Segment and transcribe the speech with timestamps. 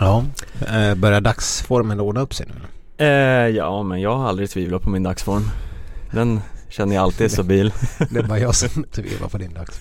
[0.00, 0.24] Ja,
[0.68, 2.54] eh, börjar dagsformen ordna upp sig nu?
[3.04, 5.42] Eh, ja, men jag har aldrig tvivlat på min dagsform.
[6.10, 7.72] Den känner jag alltid är stabil.
[8.10, 9.80] Det är bara jag som tvivlar på din dags.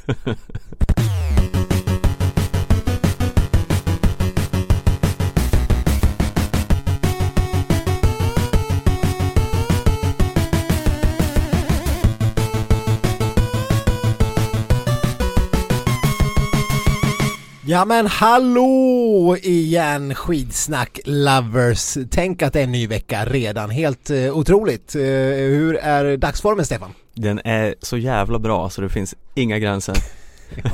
[17.70, 21.97] Ja men hallå igen skidsnack lovers.
[22.11, 23.69] Tänk att det är en ny vecka redan.
[23.69, 24.96] Helt eh, otroligt.
[24.96, 26.93] Eh, hur är dagsformen Stefan?
[27.13, 29.96] Den är så jävla bra så det finns inga gränser.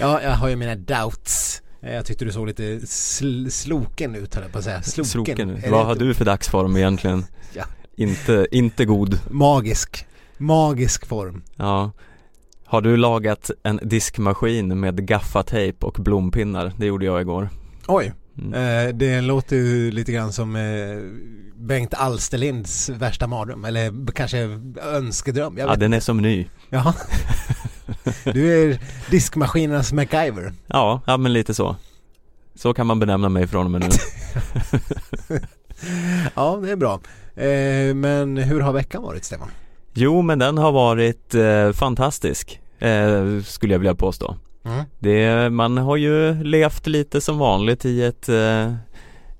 [0.00, 1.62] Ja, jag har ju mina doubts.
[1.82, 4.82] Eh, Jag tyckte du såg lite sl- sloken ut höll jag på att säga.
[4.82, 5.04] Sloken.
[5.48, 5.70] Sloken.
[5.70, 7.24] Vad har du för dagsform egentligen?
[7.54, 7.64] Ja.
[7.96, 9.20] Inte, inte god.
[9.30, 10.06] Magisk.
[10.38, 11.42] Magisk form.
[11.56, 11.90] Ja.
[12.66, 16.72] Har du lagat en diskmaskin med gaffatejp och blompinnar?
[16.76, 17.48] Det gjorde jag igår.
[17.86, 18.12] Oj.
[18.38, 18.54] Mm.
[18.54, 20.62] Eh, det låter ju lite grann som eh,
[21.56, 23.64] Bengt Alsterlinds värsta mardröm.
[23.64, 24.38] Eller kanske
[24.82, 25.58] önskedröm.
[25.58, 26.46] Ja, den är som ny.
[26.70, 26.94] Jaha.
[28.24, 28.78] Du är
[29.10, 30.52] diskmaskinernas MacGyver.
[30.66, 31.76] Ja, ja men lite så.
[32.54, 33.88] Så kan man benämna mig från och med nu.
[36.34, 37.00] Ja, det är bra.
[37.34, 39.48] Eh, men hur har veckan varit Stefan?
[39.98, 44.36] Jo, men den har varit eh, fantastisk, eh, skulle jag vilja påstå.
[44.64, 44.84] Mm.
[44.98, 48.74] Det, man har ju levt lite som vanligt i ett eh,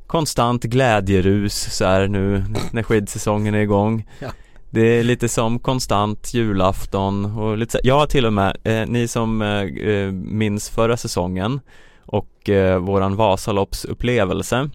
[0.06, 4.08] konstant glädjerus så här nu när skidsäsongen är igång.
[4.18, 4.28] Ja.
[4.70, 8.86] Det är lite som konstant julafton och lite så, jag har till och med, eh,
[8.86, 11.60] ni som eh, eh, minns förra säsongen
[12.06, 14.70] och eh, våran Vasaloppsupplevelse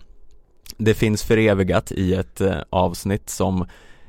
[0.77, 3.67] Det finns förevigat i ett eh, avsnitt som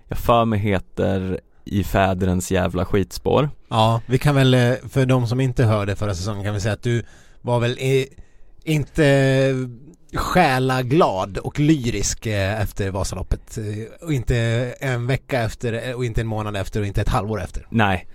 [0.08, 5.26] jag för mig heter I fäderens jävla skitspår Ja, vi kan väl, eh, för de
[5.26, 7.02] som inte hörde förra säsongen kan vi säga att du
[7.40, 8.08] var väl i,
[8.64, 9.54] inte
[10.14, 13.58] själaglad och lyrisk eh, efter Vasaloppet.
[13.58, 14.36] eh, Och inte
[14.80, 17.66] en vecka efter och inte en månad efter och inte ett halvår efter.
[17.70, 18.06] Nej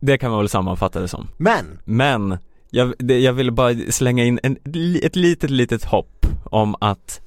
[0.00, 2.38] Det kan man väl sammanfatta det som Men, Men
[2.70, 4.56] jag, jag ville bara slänga in en,
[5.02, 7.20] ett litet, litet hopp om att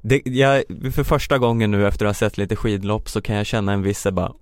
[0.00, 0.62] det, jag,
[0.92, 3.82] för första gången nu efter att ha sett lite skidlopp så kan jag känna en
[3.82, 4.32] viss bara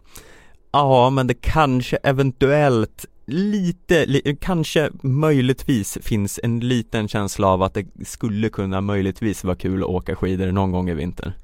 [0.73, 7.75] Ja men det kanske eventuellt lite, li, kanske möjligtvis finns en liten känsla av att
[7.75, 11.35] det skulle kunna möjligtvis vara kul att åka skidor någon gång i vinter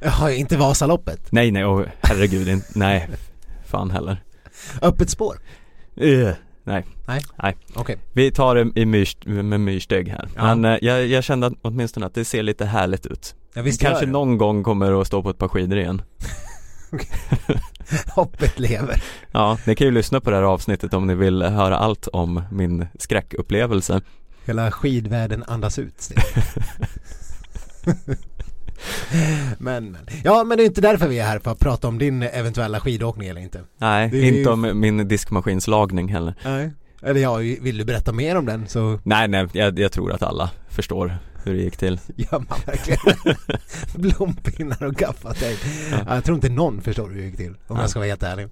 [0.00, 1.32] ja, inte Vasaloppet.
[1.32, 3.08] Nej nej, oh, herregud, inte, nej,
[3.66, 4.22] fan heller
[4.82, 5.36] Öppet spår.
[6.02, 6.30] uh,
[6.64, 7.20] Nej, Nej.
[7.42, 7.98] nej Okej.
[8.12, 10.28] Vi tar det i myrs, med myrsteg här.
[10.36, 10.54] Ja.
[10.54, 13.34] Men eh, jag, jag kände att, åtminstone att det ser lite härligt ut.
[13.54, 16.02] Ja, visst Kanske någon gång kommer att stå på ett par skidor igen.
[18.14, 19.02] Hoppet lever.
[19.32, 22.42] Ja, ni kan ju lyssna på det här avsnittet om ni vill höra allt om
[22.52, 24.00] min skräckupplevelse.
[24.44, 26.08] Hela skidvärlden andas ut
[29.58, 30.06] men, men.
[30.24, 32.80] Ja, men det är inte därför vi är här för att prata om din eventuella
[32.80, 33.60] skidåkning eller inte.
[33.78, 36.34] Nej, är ju- inte om min diskmaskinslagning heller.
[36.44, 36.70] Nej.
[37.02, 40.22] Eller ja, vill du berätta mer om den så Nej, nej, jag, jag tror att
[40.22, 42.00] alla förstår hur det gick till.
[42.16, 43.00] gör man verkligen
[43.94, 45.60] blompinnar och gaffatejp.
[45.90, 45.98] Ja.
[46.06, 46.14] Ja.
[46.14, 47.80] Jag tror inte någon förstår hur det gick till, om Ja.
[47.80, 48.48] jag ska vara helt ärlig.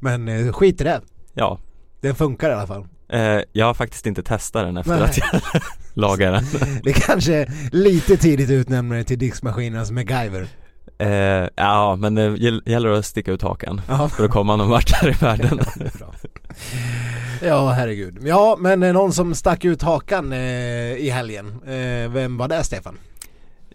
[0.00, 1.00] Men eh, skit i det.
[1.34, 1.58] Ja,
[2.00, 2.86] Den funkar i alla fall.
[3.08, 5.02] eh, jag har faktiskt inte testat den efter Nej.
[5.02, 5.40] att jag
[5.94, 6.80] lagade den.
[6.84, 10.48] Det kanske lite tidigt utnämna det till diskmaskinernas MacGyver.
[10.98, 14.08] Eh, ja, men det gäll- gäller att sticka ut hakan Ja.
[14.08, 15.60] för att komma någon vart här i världen.
[17.42, 18.18] Ja, herregud.
[18.22, 20.38] Ja, men någon som stack ut hakan eh,
[20.96, 21.46] i helgen.
[21.66, 22.98] Eh, vem var det, Stefan?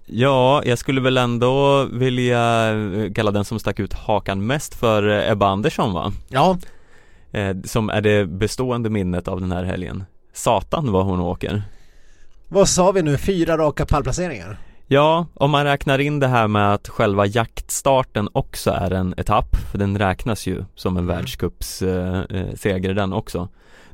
[0.06, 5.08] Ja, jag skulle väl ändå vilja eh, kalla den som stack ut hakan mest för
[5.10, 6.14] eh, Ebba Andersson va?
[6.30, 6.58] Ja,
[7.32, 10.04] Eh, som är det bestående minnet av den här helgen.
[10.34, 11.64] Satan vad hon åker.
[12.48, 13.18] vad sa vi nu?
[13.18, 14.58] Fyra raka pallplaceringar?
[14.90, 19.56] Ja, om man räknar in det här med att själva jaktstarten också är en etapp,
[19.72, 21.16] för den räknas ju som en Mm.
[21.16, 23.48] världscupsseger eh, den också.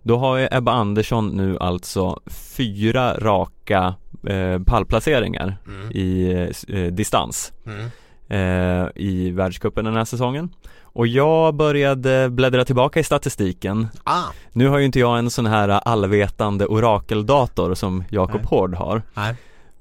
[0.03, 2.19] Då har ju Ebba Andersson nu alltså
[2.55, 3.95] fyra raka
[4.27, 5.91] eh, pallplaceringar Mm.
[5.91, 6.33] i
[6.67, 7.53] eh, distans.
[7.65, 7.85] Mm.
[8.27, 10.49] eh, i världscupen den här säsongen.
[10.81, 13.87] Och jag började bläddra tillbaka i statistiken.
[14.03, 18.45] Ah, Nu har ju inte jag en sån här allvetande orakeldator som Jakob.
[18.45, 19.01] Hård har.
[19.13, 19.35] nej.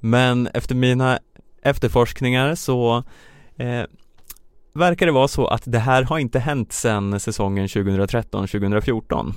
[0.04, 1.18] Men efter mina
[1.62, 2.96] efterforskningar så
[3.56, 3.82] eh,
[4.74, 9.32] verkar det vara så att det här har inte hänt sedan säsongen 2013-2014.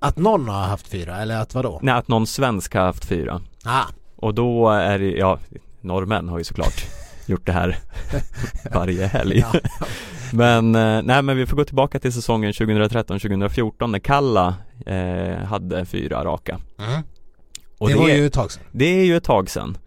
[0.00, 1.78] Att någon har haft fyra, eller att vadå?
[1.82, 3.40] Nej, att någon svensk har haft fyra.
[3.64, 3.84] Ah,
[4.16, 5.38] Och då är det, ja,
[5.80, 6.84] norrmän har ju såklart
[7.26, 7.78] gjort det här
[8.74, 9.44] varje helg.
[10.32, 14.54] Men, eh, nej men vi får gå tillbaka till säsongen 2013-2014 när Kalla
[14.86, 16.60] eh, hade fyra raka.
[16.78, 17.02] Mm.
[17.78, 18.62] Och det, var ju ett tag sedan.
[18.72, 19.78] det är ju ett tag sedan.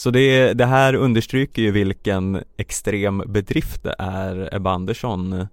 [0.00, 5.46] Så det, det här understryker ju vilken extrem bedrift det är Ebba Andersson eh,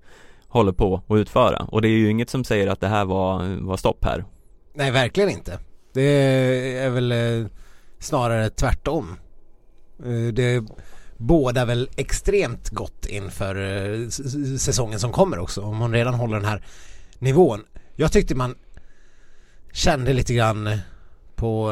[0.48, 3.58] håller på att utföra och det är ju inget som säger att det här var,
[3.62, 4.26] var stopp här.
[4.74, 5.60] Nej, verkligen inte.
[5.94, 6.02] Det
[6.78, 7.48] är väl eh,
[8.00, 9.16] snarare tvärtom.
[10.00, 10.64] Eh, det
[11.18, 14.10] båda väl extremt gott inför
[14.58, 15.62] säsongen som kommer också.
[15.62, 16.64] Om hon redan håller den här
[17.20, 17.64] nivån.
[17.96, 18.56] Jag tyckte man
[19.72, 20.70] kände lite grann
[21.36, 21.72] på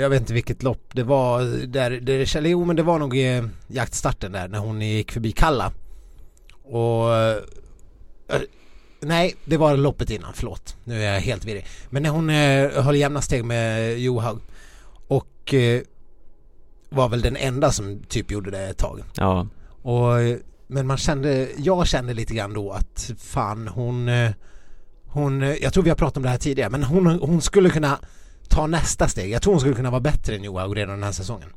[0.00, 3.42] jag vet inte vilket lopp det var där, där jo men det var nog i
[3.66, 5.72] jaktstarten där när hon gick förbi Kalla.
[6.64, 7.10] Och
[9.00, 10.76] Nej, det var loppet innan, förlåt.
[10.84, 11.66] Nu är jag helt virrig.
[11.90, 14.40] Men när hon eh, höll jämna steg med Johaug
[15.08, 15.82] och eh,
[16.88, 19.02] var väl den enda som typ gjorde det ett tag.
[19.14, 19.46] Ja.
[19.82, 20.08] Och,
[20.66, 24.30] men man kände, jag kände lite grann då att fan hon, eh,
[25.06, 27.70] hon, eh, jag tror vi har pratat om det här tidigare, men hon, hon skulle
[27.70, 27.98] kunna
[28.56, 29.30] ta nästa steg.
[29.30, 31.48] Jag tror hon skulle kunna vara bättre än Johaug redan den här säsongen.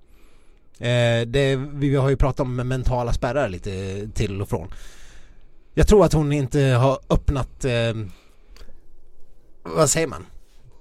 [0.78, 4.68] Eh, det, vi har ju pratat om mentala spärrar lite till och från.
[5.74, 7.94] Jag tror att hon inte har öppnat eh,
[9.64, 10.26] Vad säger man?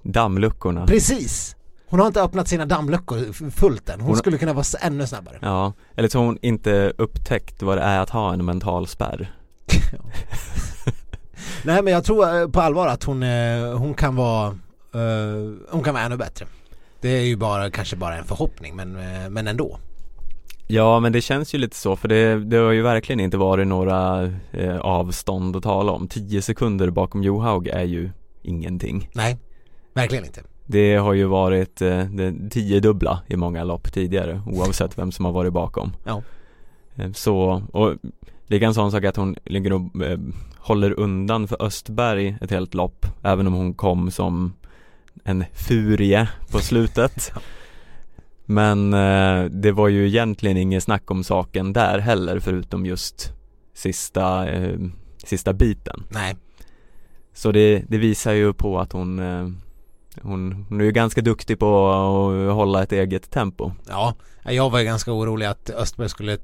[0.03, 1.55] Dammluckorna Precis!
[1.87, 3.99] Hon har inte öppnat sina dammluckor fullt än.
[3.99, 5.39] Hon, hon skulle kunna vara ännu snabbare.
[5.41, 9.35] Ja, eller så har hon inte upptäckt vad det är att ha en mental spärr.
[11.63, 14.55] Nej men jag tror eh, på allvar att hon, eh, hon kan vara
[14.95, 16.45] uh, Hon kan vara ännu bättre.
[17.01, 18.91] Det är ju bara, kanske bara en förhoppning men,
[19.33, 19.79] men ändå.
[20.71, 23.67] Ja men det känns ju lite så för det, det har ju verkligen inte varit
[23.67, 26.07] några eh, avstånd att tala om.
[26.07, 28.09] 10 sekunder bakom Johaug är ju
[28.41, 29.09] ingenting.
[29.13, 29.37] Nej,
[29.93, 30.41] verkligen inte.
[30.65, 35.31] Det har ju varit eh, det tiodubbla i många lopp tidigare oavsett vem som har
[35.31, 35.91] varit bakom.
[36.03, 36.21] Ja.
[36.95, 37.95] Eh, så, och
[38.47, 40.19] det är en sån sak att hon ligger och eh,
[40.57, 44.53] håller undan för Östberg ett helt lopp även om hon kom som
[45.23, 47.31] en furie på slutet.
[48.45, 53.33] Men eh, det var ju egentligen inget snack om saken där heller förutom just
[53.73, 54.79] sista, eh,
[55.23, 56.03] sista biten.
[56.09, 56.35] Nej.
[57.33, 59.49] Så det, det, visar ju på att hon, eh,
[60.21, 63.71] hon, hon är ju ganska duktig på att hålla ett eget tempo.
[63.87, 66.37] Ja, jag var ju ganska orolig att Östberg skulle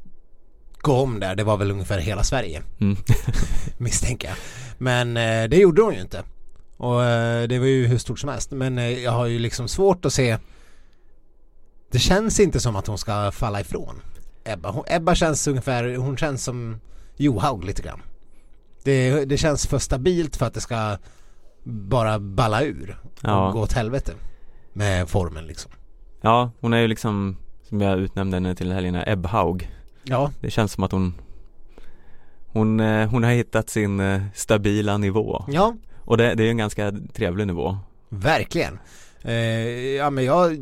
[0.81, 1.35] gå om där.
[1.35, 2.61] Det var väl ungefär hela Sverige.
[2.79, 2.97] Mm.
[3.77, 4.37] misstänker jag.
[4.77, 6.23] Men eh, det gjorde hon ju inte.
[6.77, 8.51] Och eh, det var ju hur stort som helst.
[8.51, 10.37] Men eh, jag har ju liksom svårt att se
[11.91, 14.01] det känns inte som att hon ska falla ifrån
[14.43, 14.71] Ebba.
[14.71, 16.79] Hon, Ebba känns ungefär, hon känns som
[17.17, 18.01] Johaug lite grann.
[18.83, 20.97] Det, det känns för stabilt för att det ska
[21.63, 23.51] bara balla ur och ja.
[23.53, 24.13] gå åt helvete
[24.73, 25.71] med formen liksom.
[26.21, 29.71] Ja, hon är ju liksom som jag utnämnde henne till helgen, Ebbhaug.
[30.03, 30.31] Ja.
[30.41, 31.13] Det känns som att hon
[32.47, 34.01] hon, eh, hon har hittat sin
[34.33, 35.45] stabila nivå.
[35.47, 35.75] Ja.
[36.05, 37.77] Och det, det är en ganska trevlig nivå.
[38.09, 38.79] Verkligen.
[39.21, 39.33] Eh,
[39.95, 40.57] ja men jag,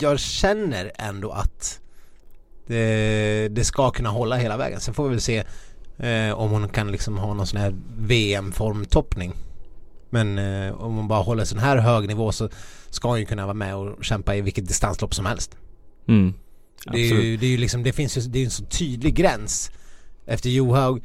[0.00, 1.80] jag känner ändå att
[2.66, 4.80] det, det, ska kunna hålla hela vägen.
[4.80, 5.44] Sen får vi väl se
[5.98, 9.32] eh, om hon kan liksom ha någon sån här VM-formtoppning.
[10.10, 12.48] Men eh, om hon bara håller sån här hög nivå så
[12.90, 15.56] ska hon ju kunna vara med och kämpa i vilket distanslopp som helst.
[16.08, 16.34] Mm.
[16.92, 19.14] Det, är ju, det är ju liksom, det finns ju, det är en så tydlig
[19.14, 19.70] gräns.
[20.26, 21.02] Efter Johaug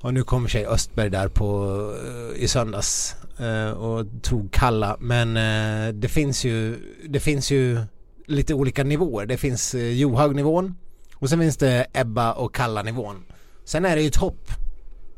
[0.00, 1.66] och nu kommer sig Östberg där på
[2.06, 6.78] uh, i söndags uh, och tog kalla men uh, det finns ju
[7.08, 7.78] det finns ju
[8.26, 9.26] lite olika nivåer.
[9.26, 10.74] Det finns Johaug-nivån
[11.14, 13.24] och sen finns det Ebba och Kalla-nivån.
[13.64, 14.50] Sen är det ju ett hopp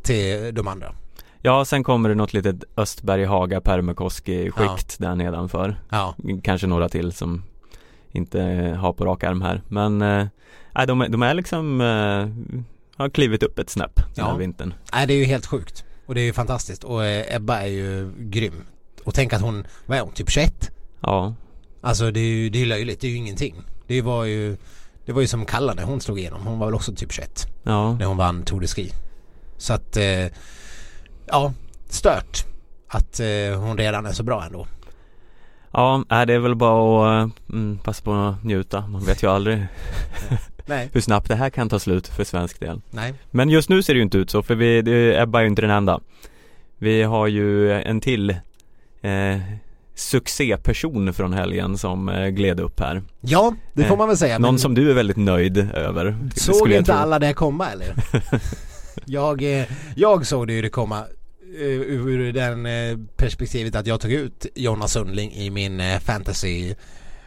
[0.03, 0.95] till de andra.
[1.43, 5.07] Ja, sen kommer det något litet Östberg, Haga, Permakoski skikt ja.
[5.07, 5.81] där nedanför.
[5.91, 6.15] Ja.
[6.43, 7.43] Kanske några till som
[8.11, 8.41] inte
[8.81, 9.63] har på rak arm här.
[9.69, 11.81] Men eh, de, de är liksom
[12.99, 14.31] har klivit upp ett snäpp den ja.
[14.31, 14.75] här vintern.
[14.93, 15.85] Nej det är ju helt sjukt.
[16.07, 16.85] Och det är ju fantastiskt.
[16.85, 18.63] Och eh, Ebba är ju grym.
[19.05, 20.71] Och tänk att hon, vad är hon, typ 21?
[21.01, 21.35] Ja.
[21.81, 23.55] Alltså det är ju det är löjligt, det är ju ingenting.
[23.87, 24.57] Det var ju
[25.07, 26.47] Det var ju som Kalla när hon slog igenom.
[26.47, 27.47] Hon var väl också typ 21.
[27.63, 27.93] Ja.
[27.93, 28.93] När hon vann Tour de Ski.
[29.57, 30.27] Så att eh,
[31.27, 31.53] Ja,
[31.89, 32.45] stört.
[32.89, 34.67] Att eh, hon redan är så bra ändå.
[35.73, 38.87] Ja, det är väl bara att mm, passa på att njuta.
[38.87, 39.67] Man vet ju aldrig.
[40.69, 40.91] Nej.
[40.93, 42.81] hur snabbt det här kan ta slut för svensk del.
[42.91, 43.15] Nej.
[43.31, 45.63] Men just nu ser det ju inte ut så för vi, det, är ju inte
[45.63, 46.01] den enda.
[46.79, 48.31] Vi har ju en till
[49.03, 49.39] eh,
[49.95, 53.03] succéperson från helgen som eh, gled upp här.
[53.21, 54.39] Ja, det får eh, man väl säga.
[54.39, 56.17] Någon som du är väldigt nöjd över.
[56.37, 56.95] Såg inte tro.
[56.95, 57.95] alla det komma eller?
[59.05, 59.65] jag, eh,
[59.97, 60.99] jag såg det ju det komma
[61.61, 62.69] eh, ur den
[63.17, 66.75] perspektivet att jag tog ut Jonas Sundling i min fantasy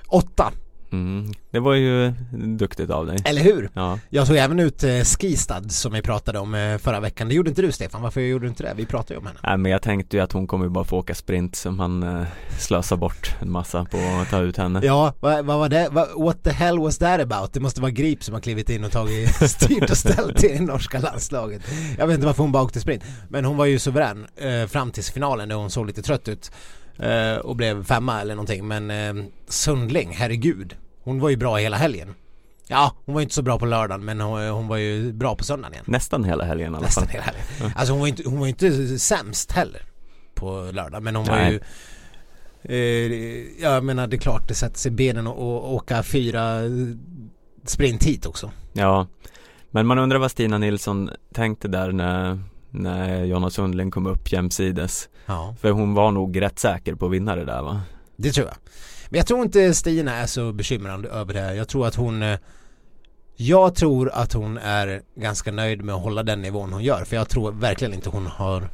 [0.07, 0.51] 8
[0.91, 1.31] Mm.
[1.51, 3.17] Det var ju duktigt av dig.
[3.25, 3.69] Eller hur?
[3.73, 3.99] Ja.
[4.09, 7.29] Jag tog även ut eh, Skistad som vi pratade om eh, förra veckan.
[7.29, 8.01] Det gjorde inte du Stefan.
[8.01, 8.73] Varför gjorde du inte det?
[8.77, 9.39] Vi pratade ju om henne.
[9.43, 12.03] Nej men jag tänkte ju att hon kommer ju bara få åka sprint så man
[12.03, 12.23] eh,
[12.59, 14.81] slösar bort en massa på att ta ut henne.
[14.83, 15.89] Ja, vad, vad var det?
[16.17, 17.53] What the hell was that about?
[17.53, 20.61] Det måste vara Grip som har klivit in och tagit styrt och ställt i det
[20.61, 21.61] norska landslaget.
[21.97, 23.03] Jag vet inte varför hon bara åkte sprint.
[23.29, 26.51] Men hon var ju suverän eh, fram till finalen när hon såg lite trött ut.
[27.01, 28.67] Eh, och blev femma eller någonting.
[28.67, 30.75] Men eh, Sundling, herregud.
[31.03, 32.15] Hon var ju bra hela helgen.
[32.67, 35.35] Ja, hon var ju inte så bra på lördagen men hon, hon var ju bra
[35.35, 35.85] på söndagen igen.
[35.87, 37.11] Nästan hela helgen i alla Nästan fall.
[37.11, 37.71] hela helgen.
[37.75, 39.81] Alltså hon var ju inte, hon var inte sämst heller
[40.33, 41.51] på lördag men hon var Nej.
[41.51, 41.59] ju
[42.63, 46.59] eh, Jag menar det är klart det sätter sig i benen och, och åka fyra
[47.65, 48.51] sprint hit också.
[48.73, 49.07] Ja,
[49.71, 52.39] men man undrar vad Stina Nilsson tänkte där när,
[52.71, 55.09] när Jonna Sundling kom upp jämsides.
[55.25, 57.81] Ja, För hon var nog rätt säker på att vinna det där va?
[58.15, 58.55] det tror jag.
[59.09, 61.53] Men jag tror inte Stina är så bekymrad över det här.
[61.53, 62.39] Jag tror att hon eh,
[63.35, 67.15] Jag tror att hon är ganska nöjd med att hålla den nivån hon gör för
[67.15, 68.69] jag tror verkligen inte hon har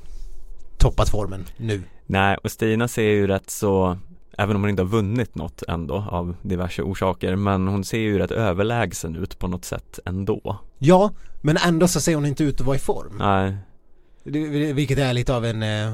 [0.78, 1.84] toppat formen nu.
[2.06, 3.98] Nej, och Stina ser ju rätt så
[4.40, 8.18] Även om hon inte har vunnit något ändå av diverse orsaker Men hon ser ju
[8.20, 11.12] rätt överlägsen ut på något sätt ändå Ja,
[11.42, 13.16] men ändå så ser hon inte ut att vara i form.
[13.20, 13.58] Nej,
[14.74, 15.94] Vilket är lite av en, eh,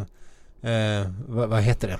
[0.71, 1.99] eh, vad, vad heter det?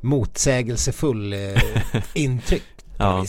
[0.00, 1.38] Motsägelsefull eh,
[2.14, 2.62] intryck.
[2.98, 3.24] ja.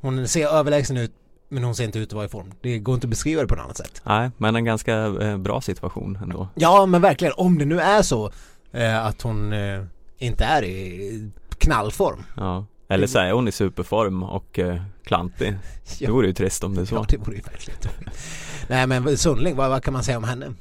[0.00, 1.12] Hon ser överlägsen ut
[1.48, 2.52] men hon ser inte ut att vara i form.
[2.60, 4.02] Det går inte att beskriva det på något annat sätt.
[4.04, 8.02] nej, men en ganska eh, bra situation ändå Ja men verkligen, om det nu är
[8.02, 8.32] så
[8.72, 9.84] eh, att hon eh,
[10.18, 12.24] inte är i knallform.
[12.36, 15.52] Ja, eller så är hon i superform och eh, klantig
[15.98, 16.12] Det Ja.
[16.12, 17.78] vore ju trist om det är så Ja det vore ju verkligen.
[18.68, 20.52] Nej men Sundling, vad, vad kan man säga om henne?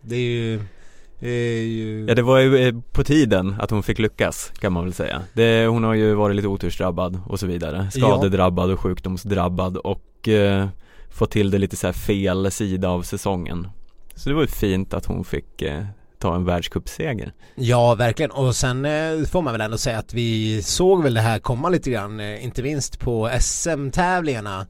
[0.00, 0.60] Det är ju,
[1.18, 2.06] det är ju...
[2.08, 5.22] Ja det var ju eh, på tiden att hon fick lyckas kan man väl säga
[5.32, 10.68] det, Hon har ju varit lite otursdrabbad och så vidare Skadedrabbad och sjukdomsdrabbad och eh,
[11.10, 13.68] fått till det lite så fel sida av säsongen
[14.14, 15.84] Så det var ju fint att hon fick eh,
[16.24, 18.30] ta en världscupseger Ja, verkligen.
[18.30, 21.68] Och sen eh, får man väl ändå säga att vi såg väl det här komma
[21.68, 24.66] lite grann, eh, inte minst på SM-tävlingarna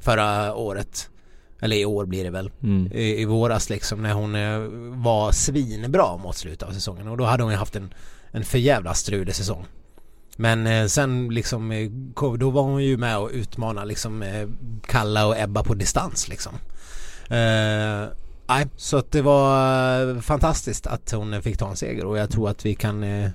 [0.00, 1.10] förra året.
[1.60, 2.50] Eller i år blir det väl.
[2.62, 2.92] mm.
[2.92, 4.58] I, i våras liksom när hon eh,
[5.02, 7.08] var svinbra mot slutet av säsongen.
[7.08, 7.94] Och då hade hon ju haft en,
[8.30, 9.66] en för jävla strulig säsong.
[10.36, 11.90] Men eh, sen liksom, eh,
[12.38, 14.48] då var hon ju med och utmanade liksom eh,
[14.86, 16.52] Kalla och Ebba på distans liksom.
[18.46, 22.30] Nej, så att det var eh, fantastiskt att hon fick ta en seger och jag
[22.30, 23.30] tror att vi kan eh,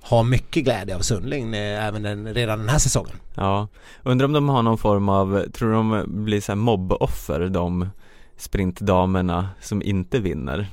[0.00, 3.16] ha mycket glädje av Sundling eh, även den, redan den här säsongen.
[3.34, 3.68] Ja,
[4.02, 7.88] undrar om de har någon form av, tror de blir så här mobboffer de
[8.36, 10.66] sprintdamerna som inte vinner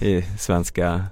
[0.00, 1.04] i svenska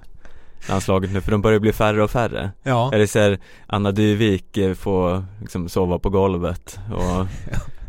[0.69, 1.21] landslaget nu?
[1.21, 2.51] För de börjar bli färre och färre.
[2.63, 7.27] Ja, Eller så här, Anna Dyvik får liksom sova på golvet och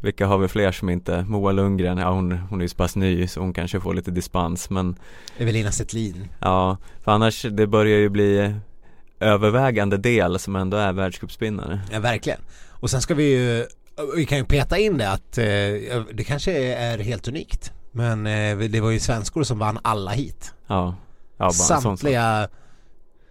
[0.00, 2.96] vilka har vi fler som inte, Moa Lundgren, ja hon, hon är ju så pass
[2.96, 4.96] ny så hon kanske får lite dispens men
[5.38, 6.28] Evelina Settlin.
[6.40, 8.54] ja, för annars det börjar ju bli
[9.20, 12.40] övervägande del som ändå är världscupspinnare Ja, verkligen.
[12.70, 13.66] Och sen ska vi ju,
[14.16, 15.44] vi kan ju peta in det att eh,
[16.12, 17.72] det kanske är helt unikt.
[17.92, 20.52] Men eh, det var ju svenskor som vann alla hit.
[20.66, 20.96] Ja,
[21.36, 21.50] ja.
[21.50, 22.48] Samtliga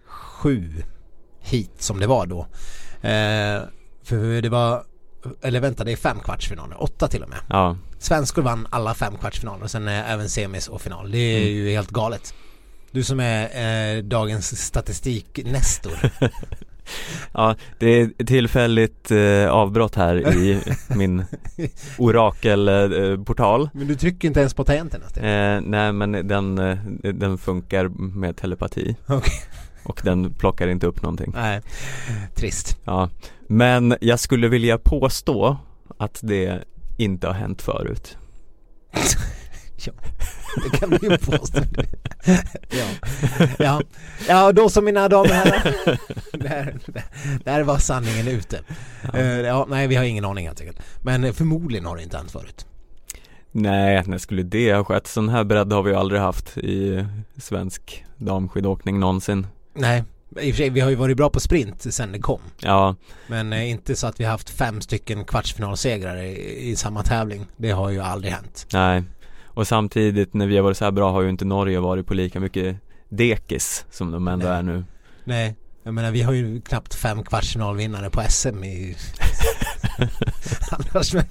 [0.06, 0.82] sju
[1.40, 2.40] hit som det var då.
[3.08, 3.62] Eh,
[4.02, 4.82] för det var,
[5.42, 7.38] eller vänta det är fem kvartsfinaler, åtta till och med.
[7.48, 11.10] Ja, Svenskor vann alla fem kvartsfinaler och sen eh, även semis och final.
[11.10, 11.48] Det är Mm.
[11.54, 12.34] ju helt galet.
[12.90, 15.92] Du som är eh, dagens statistiknestor.
[17.32, 20.62] ja det är tillfälligt eh, avbrott här i
[20.96, 21.24] min
[21.98, 26.78] orakelportal Men du trycker inte ens på tangenterna eh, Nej men den, eh,
[27.14, 29.32] den funkar med telepati Okej.
[29.88, 31.60] Och den plockar inte upp någonting Nej,
[32.34, 32.76] trist.
[32.84, 33.10] Ja,
[33.46, 35.56] men jag skulle vilja påstå
[35.98, 36.64] att det
[36.96, 38.16] inte har hänt förut
[40.62, 41.60] Det kan du ju påstå.
[42.70, 42.86] ja.
[43.58, 43.82] Ja.
[44.28, 45.98] ja, då som mina damer och herrar.
[46.38, 46.78] Där,
[47.44, 48.60] där var sanningen ute.
[49.12, 49.18] Ja.
[49.18, 49.24] Ja.
[49.24, 50.80] ja, nej vi har ingen aning helt enkelt.
[51.02, 52.66] Men förmodligen har det inte hänt förut.
[53.52, 55.06] Nej, när skulle det ha skett?
[55.06, 59.46] Sån här bredd har vi ju aldrig haft i svensk damskidåkning någonsin
[59.78, 60.04] Nej,
[60.40, 62.40] i och för sig vi har ju varit bra på sprint sen det kom.
[62.60, 67.02] Ja, Men eh, inte så att vi har haft fem stycken kvartsfinalsegrar i, i samma
[67.02, 67.46] tävling.
[67.56, 68.66] Det har ju aldrig hänt.
[68.72, 69.02] nej
[69.46, 72.14] Och samtidigt när vi har varit så här bra har ju inte Norge varit på
[72.14, 72.76] lika mycket
[73.08, 74.56] dekis som de ändå Nej.
[74.56, 74.84] är nu
[75.24, 78.96] Nej, jag menar vi har ju knappt fem kvartsfinalvinnare på SM i
[80.70, 81.24] Annars men,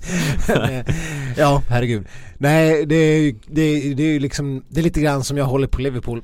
[1.37, 5.37] Ja, herregud Nej, det är ju det, det är liksom Det är lite grann som
[5.37, 6.21] jag håller på Liverpool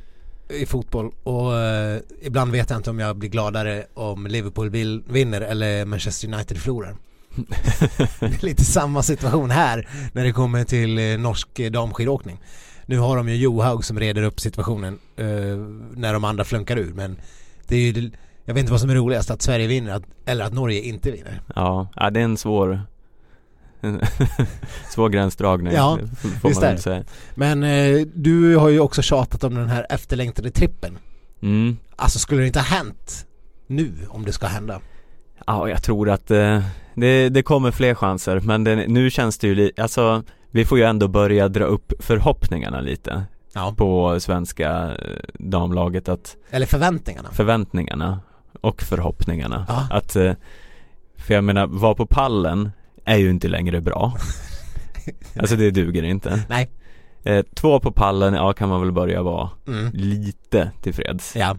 [0.50, 5.04] i fotboll och eh, ibland vet jag inte om jag blir gladare om Liverpool vill,
[5.08, 6.96] vinner eller Manchester United förlorar.
[8.20, 12.40] det är lite samma situation här när det kommer till eh, norsk damskidåkning.
[12.86, 15.26] Nu har de ju Johaug som reder upp situationen eh,
[15.96, 17.18] när de andra flunkar ur men
[17.68, 18.12] det är ju
[18.46, 21.12] jag vet inte vad som är roligast, att Sverige vinner att, eller att Norge inte
[21.12, 21.42] vinner.
[21.56, 22.82] Ja, ja det är en svår
[24.90, 26.00] Svår gränsdragning Ja,
[26.42, 27.04] får visst man väl säga.
[27.36, 30.98] Men eh, du har ju också tjatat om den här efterlängtade trippen.
[31.42, 31.78] Mm.
[31.96, 33.26] Alltså skulle det inte ha hänt
[33.68, 34.80] nu om det ska hända?
[35.48, 36.62] Ja, jag tror att eh,
[36.96, 40.84] det, det kommer fler chanser men det, nu känns det ju alltså vi får ju
[40.84, 43.24] ändå börja dra upp förhoppningarna lite
[43.56, 43.74] Ja.
[43.78, 47.30] på svenska eh, damlaget att Eller förväntningarna.
[47.32, 48.20] förväntningarna
[48.62, 49.88] och förhoppningarna Ja.
[49.92, 50.34] att eh,
[51.18, 52.72] för jag menar, vara på pallen
[53.06, 54.14] är ju inte längre bra
[55.40, 56.70] Alltså det duger inte Nej.
[57.24, 59.92] eh, Två på pallen, ja kan man väl börja vara Mm.
[59.94, 61.58] lite tillfreds Ja.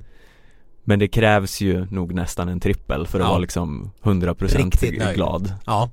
[0.86, 3.28] Men det krävs ju nog nästan en trippel för att Ja.
[3.30, 5.14] vara liksom 100% Riktigt nöjd.
[5.16, 5.90] glad Ja.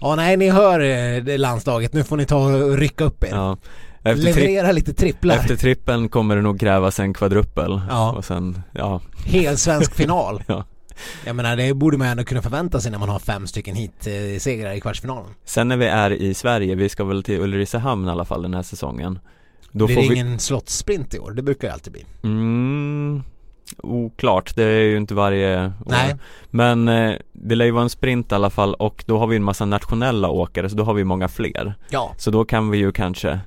[0.00, 3.28] Ja nej ni hör eh, det landslaget, nu får ni ta och rycka upp er.
[3.30, 3.56] Ja
[4.04, 5.36] efter, tri- Leverera lite tripplar.
[5.36, 8.12] efter trippeln kommer det nog krävas en kvadruppel Ja.
[8.12, 10.42] och sen, ja, Hel svensk final.
[10.46, 10.64] Ja.
[11.24, 14.06] Jag menar det borde man ändå kunna förvänta sig när man har fem stycken hit
[14.06, 15.30] eh, segrar i kvartsfinalen.
[15.44, 18.54] Sen när vi är i Sverige, vi ska väl till Ulricehamn i alla fall den
[18.54, 19.18] här säsongen
[19.72, 21.30] Då Blir det vi ingen slottssprint i år?
[21.30, 22.04] Det brukar ju alltid bli.
[22.22, 23.22] Mm,
[23.78, 25.72] oklart, det är ju inte varje år.
[25.86, 26.16] Nej.
[26.50, 29.36] Men eh, det lär ju vara en sprint i alla fall och då har vi
[29.36, 32.14] en massa nationella åkare så då har vi många fler Ja.
[32.18, 33.40] Så då kan vi ju kanske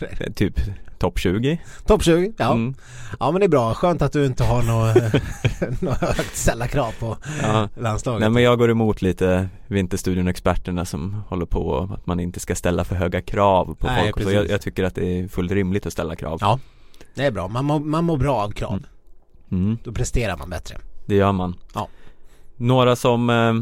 [0.00, 0.60] eh, typ
[1.00, 2.52] topp 20 Topp 20, ja.
[2.52, 2.74] Mm,
[3.20, 6.92] Ja men det är bra, skönt att du inte har något, något högt ställa krav
[7.00, 7.68] på ja.
[7.76, 8.20] landslaget.
[8.20, 12.84] Nej men jag går emot lite Vinterstudion-experterna som håller på att man inte ska ställa
[12.84, 14.32] för höga krav på Nej, folk så.
[14.32, 16.58] Jag, jag tycker att det är fullt rimligt att ställa krav Ja.
[17.14, 18.72] Det är bra, man mår, man mår bra av krav.
[19.50, 19.64] Mm.
[19.64, 19.78] mm.
[19.84, 20.78] Då presterar man bättre.
[21.06, 21.88] Det gör man Ja.
[22.56, 23.54] Några som eh,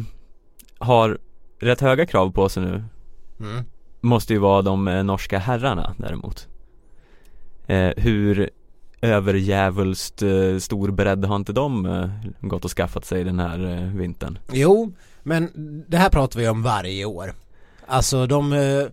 [0.87, 1.19] har
[1.61, 2.85] rätt höga krav på sig nu
[3.41, 3.65] Mm.
[4.01, 6.49] måste ju vara de eh, norska herrarna däremot
[7.69, 8.51] eh, Hur
[9.01, 12.11] överjävulst eh, stor bredd har inte de eh,
[12.49, 14.39] gått och skaffat sig den här eh, vintern?
[14.53, 15.51] Jo, men
[15.89, 17.35] det här pratar vi om varje år.
[17.87, 18.85] Alltså de, eh,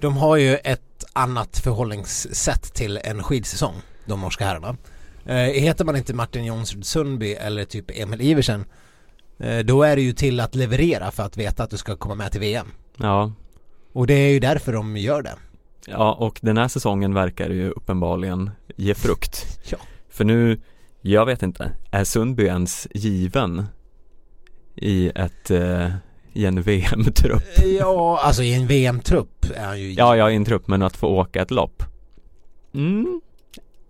[0.00, 3.74] de har ju ett annat förhållningssätt till en skidsäsong,
[4.06, 4.76] de norska herrarna.
[5.26, 8.64] Eh, Heter man inte Martin Jonsrud Sundby eller typ Emil Iversen
[9.38, 12.14] eh, då är det ju till att leverera för att veta att du ska komma
[12.14, 12.66] med till VM.
[12.96, 13.32] Ja,
[13.92, 15.34] Och det är ju därför de gör det.
[15.90, 19.78] Ja och den här säsongen verkar ju uppenbarligen ge frukt Ja.
[20.10, 20.60] För nu,
[21.00, 23.64] jag vet inte, är Sundby ens given
[24.76, 25.88] i ett eh,
[26.32, 27.42] i en VM-trupp?
[27.80, 30.96] Ja, alltså i en VM-trupp är han ju Ja, ja, i en trupp, men att
[30.96, 31.82] få åka ett lopp?
[32.74, 33.20] Mm,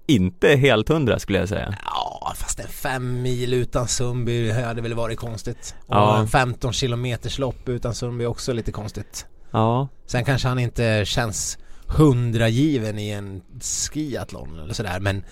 [0.06, 4.94] inte helt hundra skulle jag säga Ja, fast en fem mil utan Sundby hade väl
[4.94, 5.74] varit konstigt.
[5.87, 6.18] Och Ja.
[6.18, 9.26] en 15 kilometers lopp utan Sundby också lite konstigt.
[9.50, 11.58] Ja, Sen kanske han inte känns
[11.88, 15.24] hundragiven i en skiathlon eller sådär men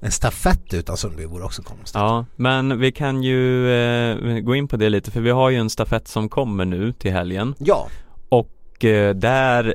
[0.00, 1.94] en stafett utan Sundby vore också konstigt.
[1.94, 5.56] ja, men vi kan ju eh, gå in på det lite för vi har ju
[5.56, 7.88] en stafett som kommer nu till helgen Ja,
[8.28, 9.74] och eh, där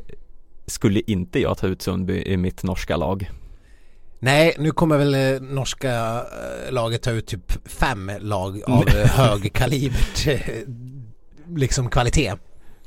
[0.67, 3.32] skulle inte jag ta ut Sundby i mitt norska lag
[4.19, 5.93] nej nu kommer väl eh, norska
[6.67, 10.39] eh, laget ta ut typ fem lag av eh, hög kalibert eh,
[11.56, 12.34] liksom kvalitet.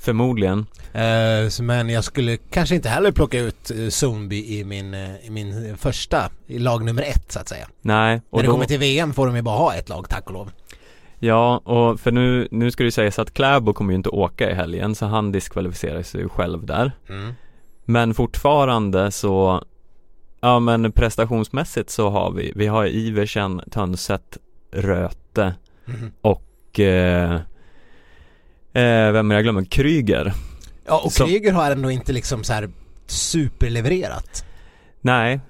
[0.06, 5.26] Förmodligen Eh, men jag skulle kanske inte heller plocka ut eh, Sundby i min, eh,
[5.26, 7.68] i min första, i lag nummer ett så att säga.
[7.80, 10.08] Nej, och När det då, kommer till VM får de ju bara ha ett lag
[10.08, 10.50] tack och lov.
[11.18, 14.50] ja och för nu, nu ska det ju sägas att Kläbo kommer ju inte åka
[14.50, 17.34] i helgen så han diskvalificerar sig ju själv där Mm.
[17.84, 19.64] Men fortfarande så
[20.40, 24.38] Ja men prestationsmässigt så har vi, vi har Iversen, Tönset,
[24.72, 26.12] Röte Mhm.
[26.20, 27.40] och eh,
[28.80, 29.64] eh, vem är jag glömmer?
[29.64, 30.32] Kryger
[30.86, 32.70] Ja och Som- Kryger har ändå inte liksom så här
[33.06, 34.44] superlevererat.
[35.00, 35.40] Nej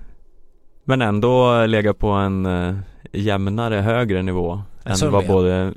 [0.85, 2.77] Men ändå lägga på en eh,
[3.13, 5.75] jämnare högre nivå än vad både,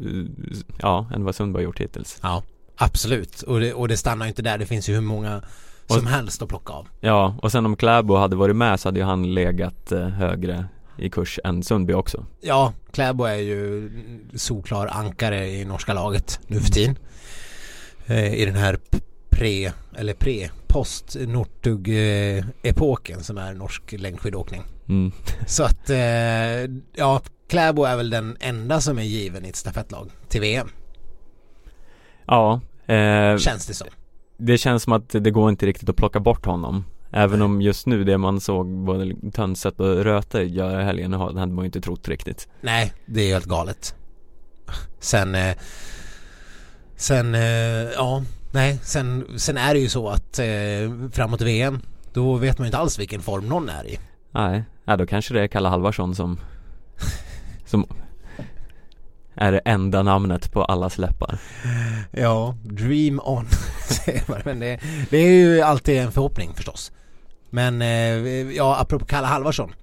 [0.79, 2.43] ja, än vad Sundberg gjort hittills Ja,
[2.77, 3.41] absolut.
[3.41, 4.57] Och det, och det stannar ju inte där.
[4.57, 5.41] Det finns ju hur många
[5.87, 6.87] som helst att plocka av.
[6.99, 10.65] Ja, och sen om Kläbo hade varit med så hade ju han legat eh, högre
[10.99, 13.89] i kurs än Sundby också Ja, Kläbo är ju
[14.35, 16.97] solklar ankare i norska laget nu för tiden.
[18.05, 18.77] Eh, I den här
[19.29, 24.61] pre, eller pre, post Northug eh, epoken som är norsk längdskidåkning.
[24.89, 25.11] mm.
[25.47, 25.97] Så att, eh,
[26.95, 30.69] ja, Kläbo är väl den enda som är given i ett stafettlag till VM.
[32.25, 33.87] Ja, eh, Känns det som.
[34.37, 37.87] det känns som att det går inte riktigt att plocka bort honom Även om just
[37.87, 41.81] nu det man såg både Tönset och Röte göra i helgen hade man ju inte
[41.81, 42.47] trott riktigt.
[42.61, 43.95] Nej, det är helt galet.
[44.99, 45.55] Sen, eh,
[46.95, 47.41] sen, eh,
[47.95, 51.79] ja, nej, sen, sen är det ju så att eh, framåt VM
[52.13, 53.99] då vet man ju inte alls vilken form någon är i.
[54.31, 56.39] Nej, ja, då kanske det är Kalle Halvarsson som,
[57.65, 57.85] som
[59.35, 61.39] är det enda namnet på allas läppar.
[62.11, 63.47] Ja, dream on.
[64.45, 66.91] Men det, det, är ju alltid en förhoppning förstås.
[67.49, 69.73] Men eh, ja, apropå Kalle Halvarsson.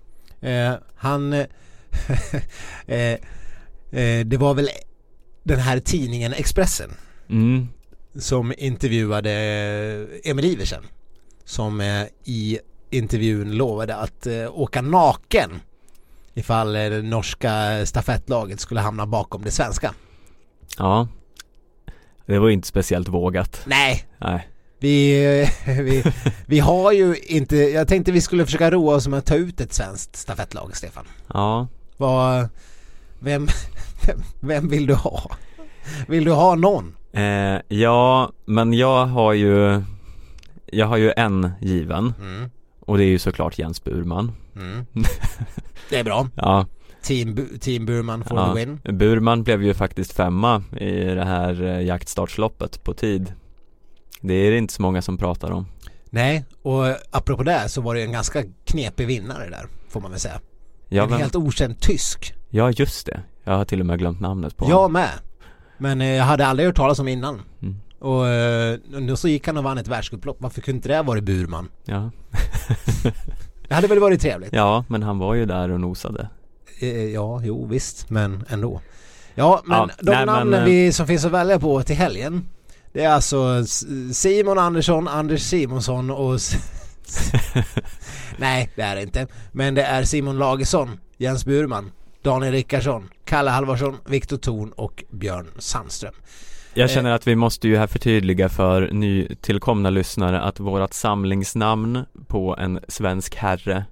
[0.40, 1.32] Eh, han...
[2.86, 3.18] eh,
[4.24, 4.68] det var väl
[5.42, 6.90] den här tidningen Expressen.
[7.28, 7.68] Mm.
[8.18, 9.30] Som intervjuade
[10.24, 10.82] Emil Iversen.
[11.44, 11.80] Som
[12.24, 12.58] i
[12.90, 15.60] intervjun lovade att åka naken
[16.34, 19.94] ifall det norska stafettlaget skulle hamna bakom det svenska.
[20.78, 21.08] Ja,
[22.26, 23.62] det var inte speciellt vågat.
[23.66, 24.04] Nej.
[24.18, 24.48] Nej.
[24.78, 26.04] Vi, vi,
[26.46, 29.60] vi har ju inte, jag tänkte vi skulle försöka roa oss med att ta ut
[29.60, 31.04] ett svenskt stafettlag, Stefan.
[31.34, 31.68] Ja.
[31.96, 32.48] Vad,
[33.18, 33.48] vem,
[34.40, 35.30] vem vill du ha?
[36.08, 36.94] Vill du ha någon?
[37.12, 39.82] Eh, ja, men jag har ju,
[40.66, 42.14] jag har ju en given.
[42.20, 42.50] Mm.
[42.80, 44.32] Och det är ju såklart Jens Burman.
[44.56, 44.86] Mm.
[45.90, 46.28] Det är bra.
[46.34, 46.66] Ja.
[47.02, 48.54] Team, team Burman for ja.
[48.54, 48.98] the win.
[48.98, 53.32] Burman blev ju faktiskt femma i det här eh, jaktstartsloppet på tid.
[54.20, 55.66] Det är det inte så många som pratar om.
[56.10, 60.20] Nej, och apropå det så var det en ganska knepig vinnare där, får man väl
[60.20, 60.40] säga.
[60.88, 62.34] Ja, en men, helt okänd tysk.
[62.50, 63.20] ja just det.
[63.44, 65.10] Jag har till och med glömt namnet på Jag med.
[65.78, 67.42] Men eh, jag hade aldrig hört talas om innan.
[67.62, 67.76] Mm.
[67.98, 70.36] Och eh, nu så gick han och vann ett världscuplopp.
[70.40, 71.68] Varför kunde inte det ha varit Burman?
[71.84, 72.10] Ja.
[73.68, 74.52] Det hade väl varit trevligt?
[74.52, 76.28] ja, men han var ju där och nosade.
[76.80, 78.80] Eh, Ja, jo visst, men ändå.
[79.34, 81.96] Ja, men Ja, de nej, men, namnen eh, vi, som finns att välja på till
[81.96, 82.48] helgen
[82.96, 83.64] Det är alltså
[84.12, 86.38] Simon Andersson, Anders Simonsson och
[88.36, 89.26] Nej, det är det inte.
[89.52, 95.46] Men det är Simon Lagesson, Jens Burman, Daniel Rickardsson, Kalle Halvarsson, Viktor Thorn och Björn
[95.58, 96.14] Sandström.
[96.74, 102.56] Jag känner att vi måste ju här förtydliga för nytillkomna lyssnare att vårat samlingsnamn på
[102.56, 103.84] en svensk herre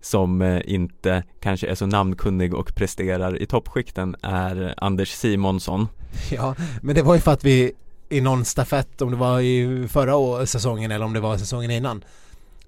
[0.00, 5.88] som eh, inte kanske är så namnkunnig och presterar i toppskikten är Anders Simonsson.
[6.30, 7.72] Ja, men det var ju för att vi
[8.12, 12.04] i någon stafett, om det var i förra säsongen eller om det var säsongen innan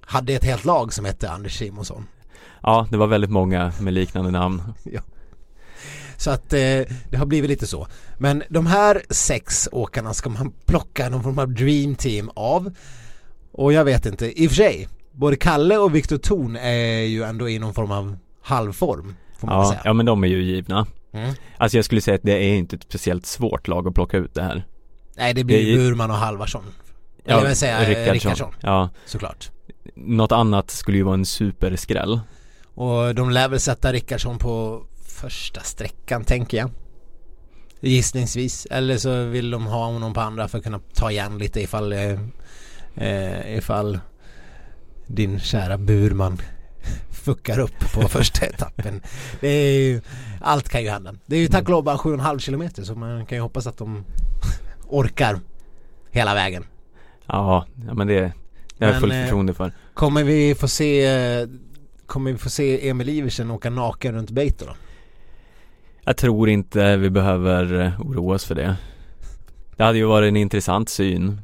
[0.00, 2.07] hade ett helt lag som hette Anders Simonsson.
[2.62, 4.62] Ja, det var väldigt många med liknande namn.
[6.16, 6.59] Så att eh,
[7.11, 7.87] det har blivit lite så.
[8.18, 12.74] Men de här sex åkarna ska man plocka någon form av dream team av.
[13.52, 17.22] Och jag vet inte, i och för sig, både Kalle och Viktor Thorn är ju
[17.22, 19.14] ändå i någon form av halvform.
[19.38, 19.80] Får man Ja, säga.
[19.85, 20.87] ja, men de är ju givna.
[21.12, 21.35] Mm.
[21.57, 24.35] Alltså jag skulle säga att det är inte ett speciellt svårt lag att plocka ut
[24.35, 24.64] det här.
[25.16, 26.64] Nej, det blir är- Burman och Halvarsson.
[27.24, 28.12] Eller jag vill säga eh, Rickardsson.
[28.14, 29.50] Rickardsson, Ja, såklart.
[29.94, 32.20] något annat skulle ju vara en superskräll.
[32.74, 36.70] Och de lär väl sätta Rickardsson på första sträckan tänker jag.
[37.81, 38.66] Gissningsvis.
[38.70, 41.92] Eller så vill de ha honom på andra för att kunna ta igen lite ifall
[41.92, 42.18] eh,
[42.96, 43.98] eh, ifall
[45.07, 46.38] din kära Burman
[47.11, 49.00] fuckar upp på första etappen.
[49.40, 50.00] Det är ju,
[50.40, 51.14] allt kan ju hända.
[51.27, 53.79] Det är ju tack och lov bara 7,5 kilometer så man kan ju hoppas att
[53.79, 54.05] de
[54.88, 55.40] orkar
[56.10, 56.64] hela vägen.
[57.26, 58.32] Ja, ja men det,
[58.78, 59.72] det har jag fullt eh, förtroende för.
[59.94, 61.06] Kommer vi få se
[62.06, 64.76] Kommer vi få se Emil Iversen åka naken runt Beito då?
[66.04, 68.76] Jag tror inte vi behöver eh, oroa oss för det.
[69.76, 71.40] Det hade ju varit en intressant syn.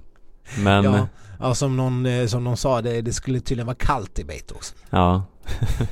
[0.59, 1.07] Men, Ja, ja.
[1.41, 4.55] ja som, någon, eh, som någon sa, det, det skulle tydligen vara kallt i Beito
[4.55, 4.75] också.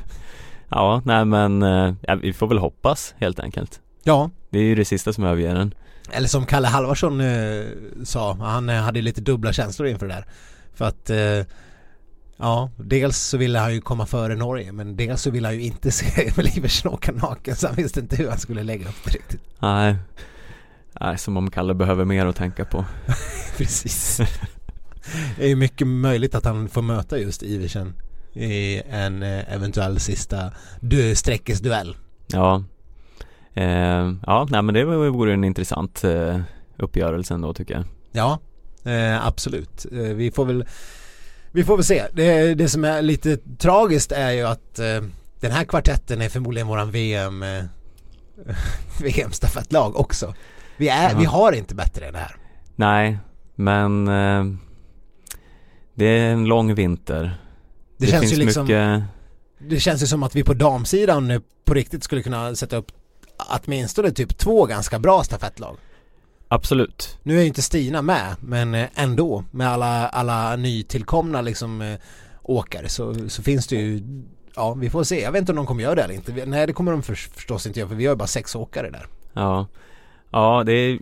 [0.70, 1.62] Ja, nej men,
[2.00, 3.80] ja, vi får väl hoppas helt enkelt.
[4.02, 5.74] Ja, Det är ju det sista som överger en.
[6.12, 7.64] Eller som Kalle Halvarsson eh,
[8.04, 10.26] sa, han eh, hade lite dubbla känslor inför det där.
[10.74, 11.54] För att eh,
[12.40, 15.62] Ja, dels så ville han ju komma före Norge men dels så ville han ju
[15.62, 19.04] inte se Emil Iversen åka naken så han visste inte hur han skulle lägga upp
[19.04, 19.40] det riktigt.
[19.58, 19.96] Nej,
[21.00, 22.84] nej som om Kalle behöver mer att tänka på.
[23.56, 24.20] Precis.
[25.36, 27.94] Det är ju mycket möjligt att han får möta just Iversen
[28.32, 30.52] i en eh, eventuell sista
[31.14, 31.96] sträckesduell.
[32.26, 32.64] Ja,
[33.62, 36.40] eh, ja nej men det vore en intressant eh,
[36.76, 37.84] uppgörelse ändå tycker jag.
[38.12, 38.38] Ja,
[38.90, 39.86] eh, absolut.
[39.92, 40.64] Eh, vi får väl
[41.52, 42.04] vi får väl se.
[42.12, 45.02] Det, det som är lite tragiskt är ju att eh,
[45.40, 47.64] den här kvartetten är förmodligen våran VM eh,
[49.02, 50.34] VM-stafettlag också.
[50.76, 51.18] Vi, är, Ja.
[51.18, 52.36] vi har inte bättre än det här.
[52.76, 53.18] Nej,
[53.54, 54.04] men
[55.94, 57.38] det är en lång vinter.
[57.96, 59.02] Det, känns finns ju liksom mycket,
[59.58, 62.92] Det känns ju som att vi på damsidan på riktigt skulle kunna sätta upp
[63.38, 65.76] åtminstone typ två ganska bra stafettlag.
[66.48, 67.18] absolut.
[67.22, 71.98] Nu är ju inte Stina med, men eh, ändå med alla, alla nytillkomna liksom eh,
[72.42, 74.02] åkare så, så finns det ju
[74.58, 76.46] Ja vi får se, jag vet inte om de kommer göra det eller inte.
[76.46, 78.90] Nej det kommer de för, förstås inte göra för vi har ju bara sex åkare
[78.90, 79.06] där.
[79.32, 79.66] Ja,
[80.30, 80.98] ja det är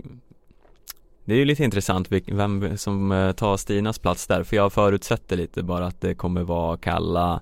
[1.24, 5.36] det är ju lite intressant vem som eh, tar Stinas plats där för jag förutsätter
[5.36, 7.40] lite bara att det kommer vara Kalla,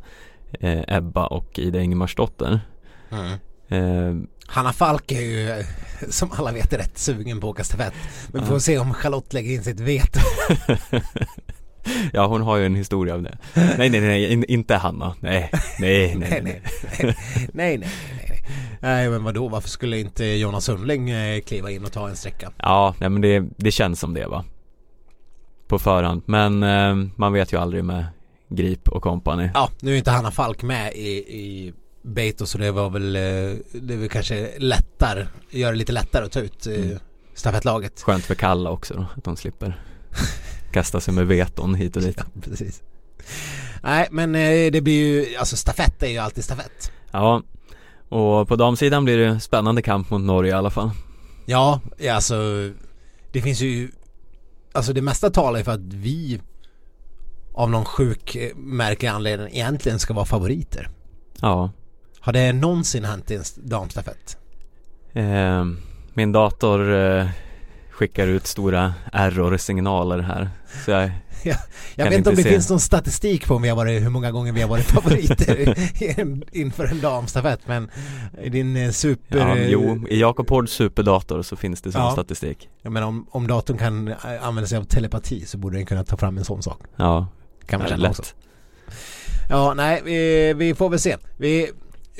[0.60, 2.60] eh, Ebba och Ida Ingemarsdotter.
[3.10, 3.32] Mm.
[3.68, 5.64] Eh, Hanna Falk är ju
[6.08, 7.94] som alla vet rätt sugen på att åka stafett.
[8.28, 10.20] Men vi får se om Charlotte lägger in sitt veto.
[12.12, 13.38] ja hon har ju en historia av det.
[13.54, 15.14] Nej nej nej, in, inte Hanna.
[15.20, 16.62] Nej, nej, nej, nej.
[17.02, 17.14] nej,
[17.52, 17.88] nej, nej, nej,
[18.28, 18.44] nej.
[18.80, 22.52] Nej men vadå, varför skulle inte Jonas Sundling eh, kliva in och ta en sträcka?
[22.56, 24.44] Ja, nej men det, det känns som det va.
[25.68, 28.06] På förhand, men eh, man vet ju aldrig med
[28.48, 29.50] Grip och kompani.
[29.54, 31.72] Ja, nu är inte Hanna Falk med i, i
[32.04, 36.32] Beito så det var väl, eh, det var kanske lättare, gör det lite lättare att
[36.32, 36.98] ta ut eh, mm.
[37.34, 38.02] stafettlaget.
[38.02, 39.80] Skönt för Kalla också då, att de slipper
[40.72, 42.16] kasta sig med veton hit och dit.
[42.18, 42.82] Ja, precis.
[43.82, 46.92] Nej men eh, det blir ju, alltså stafett är ju alltid stafett.
[47.10, 47.42] Ja,
[48.08, 50.90] och på damsidan blir det spännande kamp mot Norge i alla fall.
[51.46, 52.34] Ja, alltså
[53.32, 53.90] det finns ju,
[54.72, 56.40] alltså det mesta talar ju för att vi
[57.54, 60.88] av någon sjuk märklig anledning egentligen ska vara favoriter.
[61.40, 61.70] Ja.
[62.24, 64.36] Har det någonsin hänt i en damstafett?
[65.12, 65.64] Eh,
[66.14, 67.26] min dator eh,
[67.90, 70.50] skickar ut stora error-signaler här.
[70.84, 71.10] Så jag,
[71.44, 71.56] ja,
[71.94, 72.48] jag vet inte om det se.
[72.48, 75.74] finns någon statistik på om vi har varit, hur många gånger vi har varit favoriter
[76.56, 77.90] inför en damstafett men
[78.42, 79.38] i din eh, super...
[79.38, 82.12] Ja, jo, i Jakob Hårds superdator så finns det sån ja.
[82.12, 82.68] statistik.
[82.82, 86.04] Ja, men om, om datorn kan eh, använda sig av telepati så borde den kunna
[86.04, 86.80] ta fram en sån sak.
[86.96, 87.28] Ja,
[87.66, 88.18] kan man känna lätt.
[88.18, 88.34] Också.
[89.48, 91.16] Ja, nej, vi, vi får väl se.
[91.36, 91.70] Vi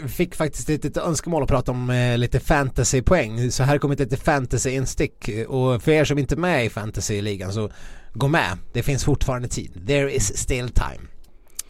[0.09, 3.50] fick faktiskt ett litet önskemål att prata om eh, lite fantasypoäng.
[3.50, 5.28] Så här kommer ett litet fantasy-instick.
[5.48, 7.70] Och för er som inte är med i fantasy-ligan så
[8.12, 8.59] gå med.
[8.72, 9.87] Det finns fortfarande tid.
[9.87, 11.09] There is still time.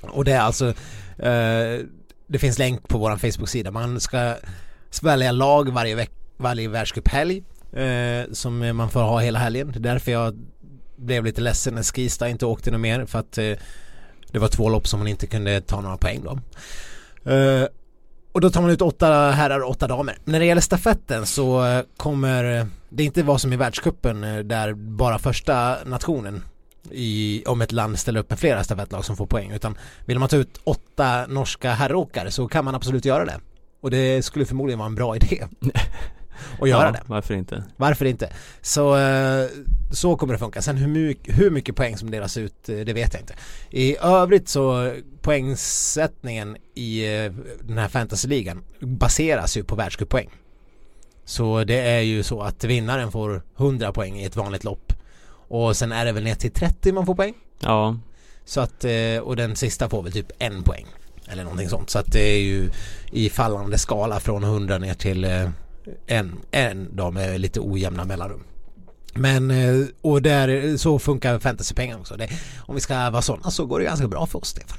[0.01, 0.69] Och det är alltså
[1.19, 1.87] eh,
[2.27, 3.71] det finns länk på vår Facebook-sida.
[3.71, 4.35] Man ska
[5.03, 9.73] välja lag varje, veck varje världscuphelg eh, som man får ha hela helgen.
[9.73, 10.35] Det är därför jag
[10.97, 13.53] blev lite ledsen när Skista inte åkte något mer för att eh,
[14.33, 16.39] det var två lopp som man inte kunde ta några poäng då.
[18.35, 20.19] Och då tar man ut åtta herrar och åtta damer.
[20.25, 25.19] När det gäller stafetten så kommer det inte vara som i världskuppen eh, där bara
[25.19, 26.43] första nationen
[26.91, 30.29] i, om ett land ställer upp med flera stafettlag som får poäng utan vill man
[30.29, 33.41] ta ut åtta norska herråkare så kan man absolut göra det.
[33.81, 35.45] Och det skulle förmodligen vara en bra idé.
[36.59, 37.03] och göra ja, det.
[37.07, 37.65] Varför inte?
[37.77, 38.33] Varför inte?
[38.63, 39.47] Så, eh,
[39.91, 40.63] så kommer det funka.
[40.63, 43.35] Sen hur mycket, hur mycket poäng som delas ut, eh, det vet jag inte.
[43.71, 50.31] I övrigt så poängsättningen i eh, den här fantasyligan baseras ju på världscuppoäng.
[51.25, 54.93] Så det är ju så att vinnaren får 100 poäng i ett vanligt lopp.
[55.49, 57.35] Och sen är det väl ner till 30 man får poäng.
[57.61, 57.97] Ja.
[58.45, 58.85] Så att,
[59.23, 60.87] och den sista får väl typ en poäng.
[61.29, 61.91] Eller någonting sånt.
[61.91, 62.71] Så att det är ju
[63.13, 65.25] i fallande skala från 100 ner till
[66.07, 68.45] en, en dag med lite ojämna mellanrum.
[69.15, 72.17] Men eh, och där så funkar fantasypengar också.
[72.17, 72.29] Det,
[72.67, 74.79] om vi ska vara sådana så går det ganska bra för oss Stefan.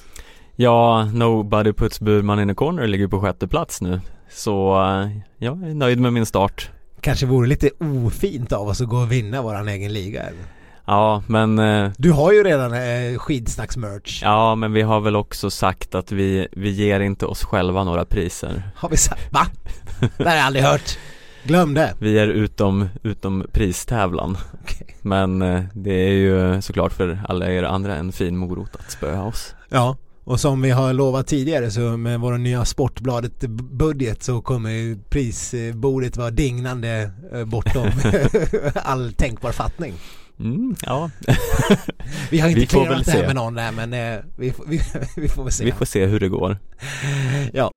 [0.56, 4.02] Ja, Nobody Puts Burman in a corner ligger på sjätte plats nu.
[4.30, 6.70] Så eh, jag är nöjd med min start.
[7.02, 10.44] Kanske vore lite ofint av oss att gå och vinna våran egen liga eller?
[10.86, 15.50] Ja men eh, Du har ju redan eh, skidsnacks-merch Ja men vi har väl också
[15.50, 19.34] sagt att vi, vi ger inte oss själva några priser Har vi sagt?
[19.34, 19.48] Va?
[20.18, 20.98] Det har jag aldrig hört
[21.44, 24.88] Glöm det Vi är utom, utom pristävlan okay.
[25.02, 29.24] Men eh, det är ju såklart för alla er andra en fin morot att spöa
[29.24, 33.40] oss Ja och som vi har lovat tidigare så med vår nya Sportbladet
[33.72, 37.12] budget så kommer prisbordet vara dignande
[37.46, 37.92] bortom
[38.76, 39.94] all tänkbar fattning
[40.40, 41.12] Mm, ja.
[42.30, 42.66] vi har inte vi
[43.06, 44.82] det här med någon där men eh, vi, vi,
[45.16, 45.66] vi får väl se.
[45.66, 46.58] Vi får se hur det går.
[47.54, 47.72] ja.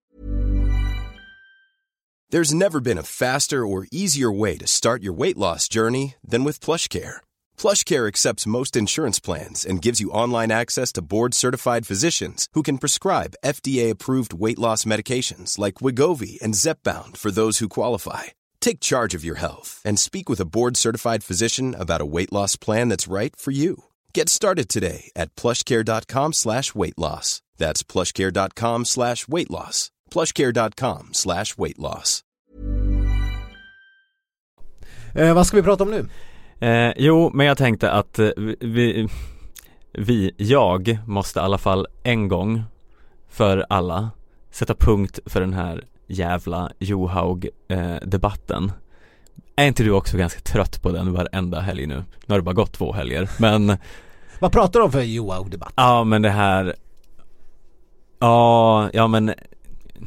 [2.32, 6.44] There's never been a faster or easier way to start your weight loss journey than
[6.44, 7.22] with PlushCare.
[7.56, 12.76] PlushCare accepts most insurance plans and gives you online access to board-certified physicians who can
[12.76, 18.24] prescribe FDA-approved weight loss medications like Wigovi and Zepbound for those who qualify.
[18.60, 22.32] Take charge of your health and speak with a board certified physician about a weight
[22.32, 23.84] loss plan that's right for you.
[24.14, 27.42] Get started today at plushcare.com slash weight loss.
[27.56, 29.90] That's plushcare.com slash weight loss.
[30.10, 32.24] Plushcare.com slash weight loss.
[35.14, 36.08] Eh, vad ska vi prata om nu?
[36.68, 39.08] Eh, jo, men jag tänkte att eh, vi,
[39.92, 42.62] vi, jag måste i alla fall en gång
[43.28, 44.10] för alla
[44.50, 47.96] sätta punkt för den här jävla Johaug eh,
[49.56, 51.94] Är inte du också ganska trött på den varenda helg nu?
[51.96, 53.76] Nu har det bara gått två helger men
[54.40, 55.72] Vad pratar du om för Johaug debatt?
[55.76, 56.74] Ja men det här
[58.18, 59.34] Ja, ja men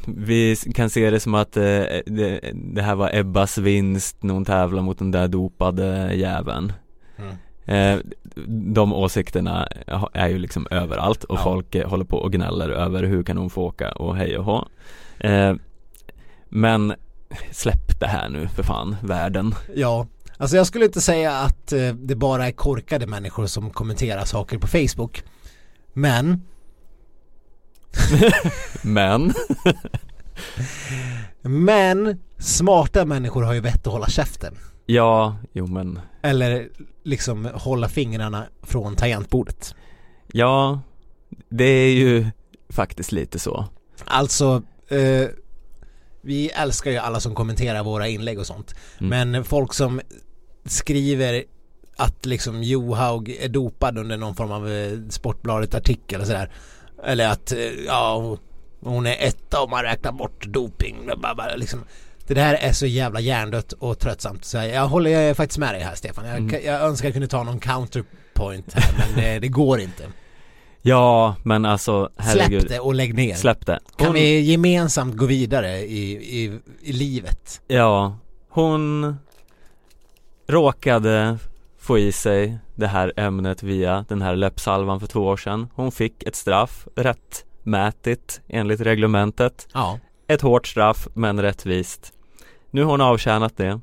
[0.06, 1.62] vi kan se det som att eh,
[2.06, 6.72] det, det, här var Ebbas vinst när hon tävlar mot den där dopade jäveln
[7.16, 7.34] mm.
[7.64, 8.04] eh,
[8.46, 9.68] De åsikterna
[10.12, 11.44] är ju liksom överallt och ja.
[11.44, 14.44] folk eh, håller på och gnäller över hur kan hon få åka och hej och
[14.44, 14.68] hå
[15.18, 15.54] eh,
[16.54, 16.94] Men
[17.50, 19.54] släpp det här nu för fan, världen.
[19.74, 24.24] Ja, alltså jag skulle inte säga att eh, det bara är korkade människor som kommenterar
[24.24, 25.22] saker på Facebook.
[25.92, 26.42] Men.
[28.82, 29.34] Men.
[31.42, 34.56] Men smarta människor har ju vett att hålla käften.
[34.86, 36.00] Ja, jo men.
[36.22, 36.68] Eller
[37.02, 39.74] liksom hålla fingrarna från tangentbordet.
[40.32, 40.80] Ja,
[41.48, 42.26] det är ju
[42.68, 43.66] faktiskt lite så.
[44.04, 45.28] Alltså eh,
[46.22, 49.30] Vi älskar ju alla som kommenterar våra inlägg och sånt mm.
[49.30, 50.00] Men folk som
[50.64, 51.44] skriver
[51.96, 56.50] att liksom Johaug är dopad under någon form av eh, Sportbladet artikel och sådär
[57.04, 58.36] eller att, eh, ja,
[58.80, 61.10] hon är etta om man räknar bort doping.
[61.56, 61.84] Liksom.
[62.26, 64.44] Det där är så jävla hjärndött och tröttsamt.
[64.44, 66.26] Så jag håller faktiskt med dig här Stefan.
[66.26, 66.60] Jag, mm.
[66.64, 70.04] jag önskar jag kunde ta någon counterpoint här men det, det går inte.
[70.82, 72.60] Ja, men alltså herregud.
[72.60, 73.34] Släpp det och lägg ner.
[73.34, 73.80] Släpp det.
[73.98, 74.06] Hon...
[74.06, 77.60] Kan vi gemensamt gå vidare i, i, i livet?
[77.68, 78.18] Ja,
[78.48, 79.16] hon
[80.48, 81.38] råkade
[81.78, 85.68] få i sig det här ämnet via den här läppsalvan för två år sedan.
[85.74, 89.68] Hon fick ett straff, rättmätigt enligt reglementet.
[89.74, 89.98] Ja.
[90.26, 92.12] Ett hårt straff men rättvist.
[92.70, 93.80] Nu har hon avtjänat det.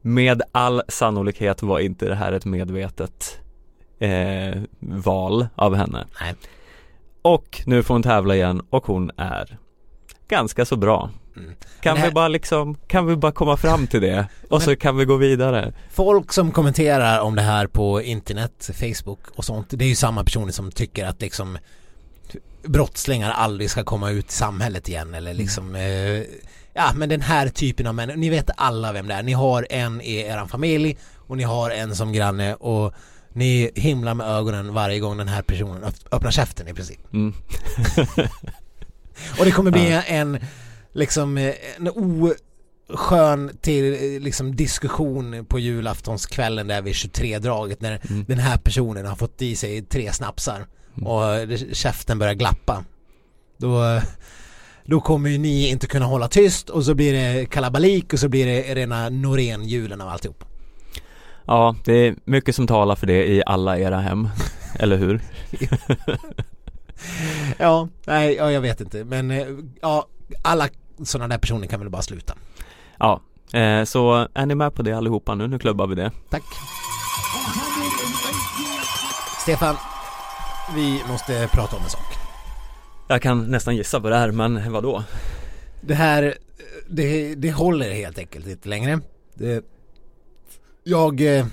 [0.00, 3.40] Med all sannolikhet var inte det här ett medvetet
[4.04, 6.06] eh, val av henne.
[6.20, 6.34] Nej.
[7.22, 9.58] Och nu får hon tävla igen och hon är
[10.28, 11.10] ganska så bra.
[11.36, 11.54] Mm.
[11.80, 12.06] Kan här...
[12.06, 14.26] vi bara liksom, kan vi bara komma fram till det?
[14.50, 19.20] Och så kan vi gå vidare Folk som kommenterar om det här på internet, Facebook
[19.36, 21.58] och sånt Det är ju samma personer som tycker att liksom
[22.62, 26.22] Brottslingar aldrig ska komma ut i samhället igen eller liksom mm.
[26.22, 26.26] eh,
[26.72, 29.66] Ja men den här typen av människor, ni vet alla vem det är Ni har
[29.70, 32.94] en i er familj och ni har en som granne och
[33.34, 37.34] ni himlar med ögonen varje gång den här personen öppnar käften i princip mm.
[39.38, 40.38] Och det kommer bli en
[40.92, 41.88] liksom eh, en
[42.88, 48.24] oskön till liksom diskussion på julaftonskvällen där vid 23-draget när mm.
[48.28, 50.66] den här personen har fått i sig tre snapsar
[50.96, 51.06] mm.
[51.06, 52.84] och käften börjar glappa.
[53.56, 54.00] Då,
[54.84, 58.28] då kommer ju ni inte kunna hålla tyst och så blir det kalabalik och så
[58.28, 60.44] blir det rena Norén-julen av alltihop.
[61.46, 64.28] Ja, det är mycket som talar för det i alla era hem,
[64.78, 65.20] eller hur?
[67.58, 69.46] ja, nej, ja, jag vet inte, men eh,
[69.80, 70.06] ja,
[70.42, 70.68] alla
[71.02, 72.34] sådana där personer kan väl bara sluta.
[72.98, 73.20] Ja,
[73.52, 75.46] eh, så är ni med på det allihopa nu?
[75.48, 76.10] Nu klubbar vi det.
[76.30, 76.42] Tack.
[79.40, 79.76] Stefan,
[80.74, 82.14] vi måste prata om en sak.
[83.08, 85.04] Jag kan nästan gissa på det här, men vad då?
[85.80, 86.34] Det här,
[86.88, 89.00] det, det håller helt enkelt inte längre.
[89.34, 89.64] Det,
[90.84, 91.46] jag, eh,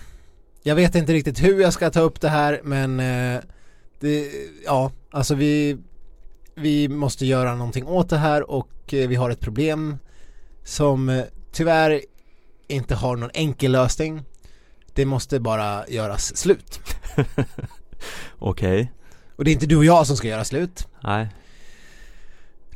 [0.64, 3.42] jag vet inte riktigt hur jag ska ta upp det här, men eh,
[4.00, 4.32] det,
[4.66, 5.78] ja, alltså vi
[6.56, 9.98] vi måste göra någonting åt det här och eh, vi har ett problem
[10.64, 12.02] som tyvärr
[12.68, 14.24] inte har någon enkel lösning.
[14.94, 16.80] Det måste bara göras slut.
[18.40, 18.82] Okej.
[18.82, 18.88] Okay.
[19.36, 20.88] Och det är inte du och jag som ska göra slut.
[21.04, 21.28] Nej.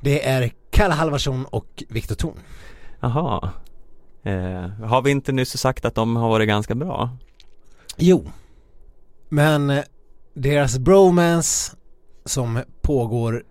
[0.02, 2.40] Det är Kalle Halvarsson och Viktor Thorn.
[3.00, 3.52] Jaha.
[4.26, 7.10] Eh, har vi inte nyss sagt att de har varit ganska bra?
[7.98, 8.32] Jo.
[9.30, 9.84] Men eh,
[10.34, 11.76] deras bromance
[12.26, 13.44] som pågår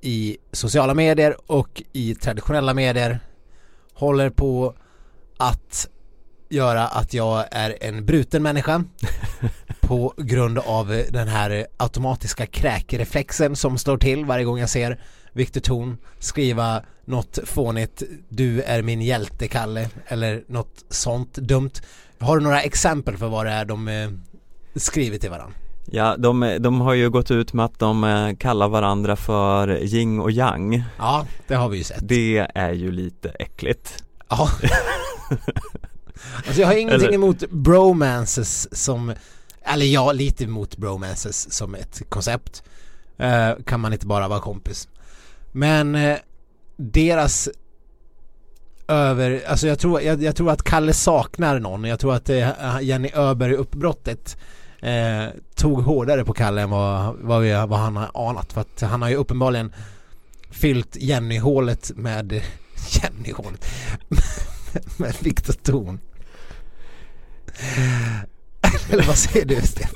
[0.00, 3.20] i sociala medier och i traditionella medier
[3.94, 4.74] håller på
[5.36, 5.88] att
[6.48, 8.84] göra att jag är en bruten människa
[9.80, 15.00] på grund av den här automatiska kräkreflexen som slår till varje gång jag ser
[15.38, 21.70] Viktor Thorn skriva något fånigt Du är min hjälte Kalle eller något sånt dumt.
[22.18, 24.10] Har du några exempel för vad det är de eh,
[24.74, 25.54] skriver till varandra?
[25.90, 30.20] Ja, de, de har ju gått ut med att de eh, kallar varandra för yin
[30.20, 30.84] och yang.
[30.98, 32.08] Ja, det har vi ju sett.
[32.08, 34.04] Det är ju lite äckligt.
[34.28, 34.48] Ja.
[36.46, 37.14] Alltså jag har ingenting eller...
[37.14, 39.12] emot bromances som
[39.62, 42.62] Eller ja, lite emot bromances som ett koncept.
[43.20, 44.88] Uh, Kan man inte bara vara kompis
[45.52, 46.16] men eh,
[46.76, 47.48] deras
[48.88, 52.80] över, alltså jag tror, jag, jag, tror att Kalle saknar någon Jag tror att eh,
[52.82, 54.36] Jenny Öberg uppbrottet
[54.80, 58.52] eh, tog hårdare på Kalle än vad, vad, vi, vad han har anat.
[58.52, 59.74] För att han har ju uppenbarligen
[60.50, 62.32] fyllt Jenny-hålet med
[62.90, 63.66] Jenny-hålet
[64.96, 66.00] med Viktor Thorn.
[68.90, 69.90] Eller vad säger du Sten?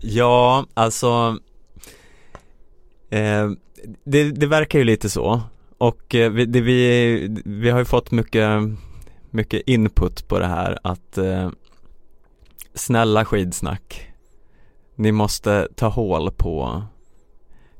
[0.00, 1.38] Ja, alltså
[3.10, 3.50] eh,
[4.04, 5.42] det, det verkar ju lite så
[5.78, 8.62] och eh, vi, det, vi, vi har ju fått mycket,
[9.30, 11.50] mycket input på det här att eh,
[12.74, 14.08] snälla skidsnack
[14.94, 16.82] ni måste ta hål på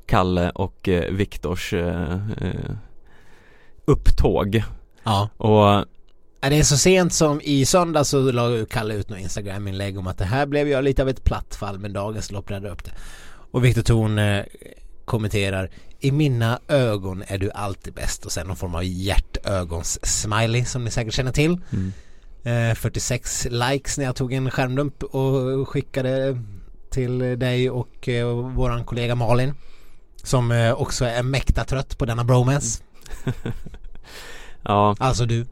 [0.07, 2.71] Kalle och eh, Viktors eh, eh,
[3.85, 4.63] upptåg
[5.03, 5.29] Ja.
[5.37, 5.87] och
[6.41, 10.19] Det är så sent som i söndag så la Kalle ut något Instagram-inlägg om att
[10.19, 12.93] det här blev jag lite av ett platt fall men dagens lopp räddade upp det.
[13.51, 14.19] Och Viktor Thorn
[15.09, 20.85] kommenterar I mina ögon är du alltid bäst och sen någon form av hjärtögons-smiley som
[20.85, 21.61] ni säkert känner till.
[21.73, 21.93] mm,
[22.45, 26.39] Eh, 46 likes när jag tog en skärmdump och skickade
[26.91, 29.55] till dig och eh, våran kollega Malin.
[30.23, 32.83] Som eh, också är mäkta trött på denna bromance.
[34.63, 35.47] ja, Alltså du.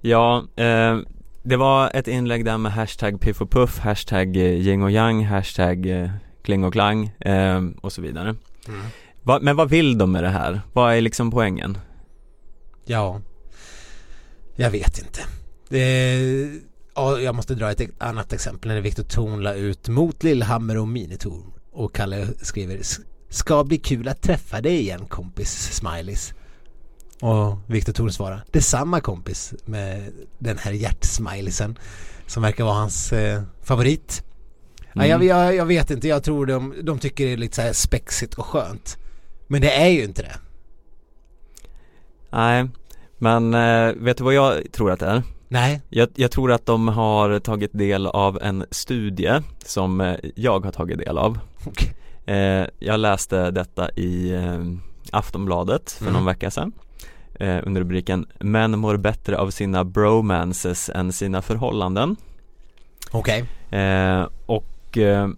[0.00, 0.98] ja eh,
[1.42, 5.24] det var ett inlägg där med hashtag piff och puff, hashtag eh, yin och yang,
[5.26, 6.10] hashtag eh,
[6.42, 8.34] kling och klang eh, och så vidare
[9.22, 10.60] Va, Men vad vill de med det här?
[10.72, 11.78] Vad är liksom poängen?
[12.84, 13.20] Ja.
[14.56, 15.20] Jag vet inte.
[15.68, 16.60] Det
[16.94, 20.88] ja, jag måste dra ett annat exempel när Viktor Thorn la ut mot Lillhammer och
[20.88, 21.42] Minitor
[21.72, 22.80] och Kalle skriver
[23.28, 26.34] Ska bli kul att träffa dig igen kompis smileys.
[27.20, 31.78] Och Viktor Thorn svarar Detsamma kompis med den här hjärtsmileysen
[32.26, 34.24] som verkar vara hans eh, favorit.
[34.92, 35.28] Ja, jag, Mm.
[35.28, 38.34] jag, jag vet inte, jag tror de, de tycker det är lite så här spexigt
[38.34, 38.98] och skönt.
[39.46, 40.36] Men det är ju inte det.
[42.30, 42.68] Nej,
[43.18, 45.22] men eh, vet du vad jag tror att det är?
[45.48, 45.80] Nej.
[45.88, 50.72] Jag, jag tror att de har tagit del av en studie som eh, jag har
[50.72, 51.92] tagit del av Okej.
[52.26, 54.32] eh, Jag läste detta i
[55.12, 56.14] Aftonbladet för Mm.
[56.14, 56.72] någon vecka sedan
[57.64, 62.16] under rubriken Män mår bättre av sina bromances än sina förhållanden
[63.10, 63.44] Okej.
[63.70, 64.64] eh, Och
[64.98, 65.28] eh,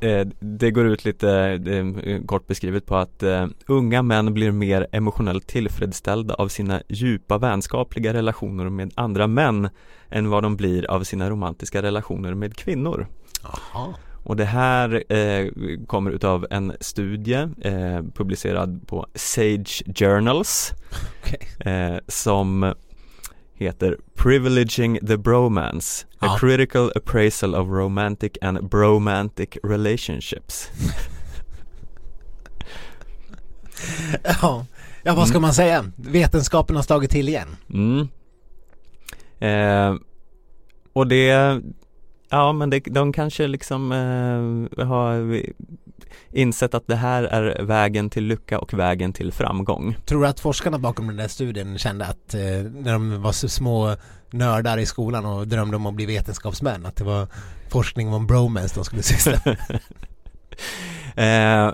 [0.00, 1.30] eh, det går ut lite
[1.66, 3.22] eh, kort beskrivet på att
[3.66, 9.68] unga män blir mer emotionellt tillfredsställda av sina djupa vänskapliga relationer med andra män
[10.10, 13.06] än vad de blir av sina romantiska relationer med kvinnor.
[13.42, 13.94] Jaha.
[14.24, 15.48] Och det här eh,
[15.86, 20.72] kommer utav en studie eh, publicerad på Sage Journals
[21.58, 22.74] eh, som
[23.54, 26.36] heter Privileging the Bromance A Ja.
[26.40, 30.70] critical appraisal of romantic and bromantic relationships
[34.42, 34.66] Ja.
[35.02, 35.42] ja, vad ska Mm.
[35.42, 35.84] man säga?
[35.96, 37.56] Vetenskapen har slagit till igen.
[37.70, 38.08] mm.
[39.38, 39.94] eh,
[40.92, 41.60] Och det
[42.30, 45.42] Ja men det, de kanske liksom eh, har
[46.32, 50.40] insett att det här är vägen till lycka och vägen till framgång Tror du att
[50.40, 52.40] forskarna bakom den där studien kände att eh,
[52.72, 53.96] när de var så små
[54.30, 57.28] nördar i skolan och drömde om att bli vetenskapsmän att det var
[57.68, 59.56] forskning om bromance de skulle syssla med?
[61.16, 61.72] Eh,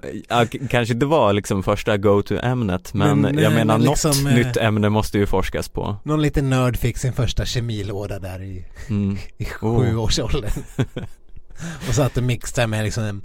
[0.70, 4.34] kanske det var liksom första go-to-ämnet men, Men, jag eh, menar men något liksom, eh,
[4.34, 8.66] nytt ämne måste ju forskas på Någon liten nörd fick sin första kemilåda där i,
[8.88, 9.18] mm.
[9.36, 9.48] i Oh.
[9.80, 10.50] sjuårsåldern.
[11.88, 13.22] och satt och mixade med liksom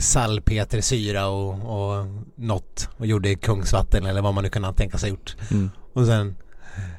[0.00, 5.36] salpetersyra och, och något och gjorde kungsvatten eller vad man nu kunde tänka sig gjort.
[5.50, 5.70] Mm.
[5.92, 6.36] Och sen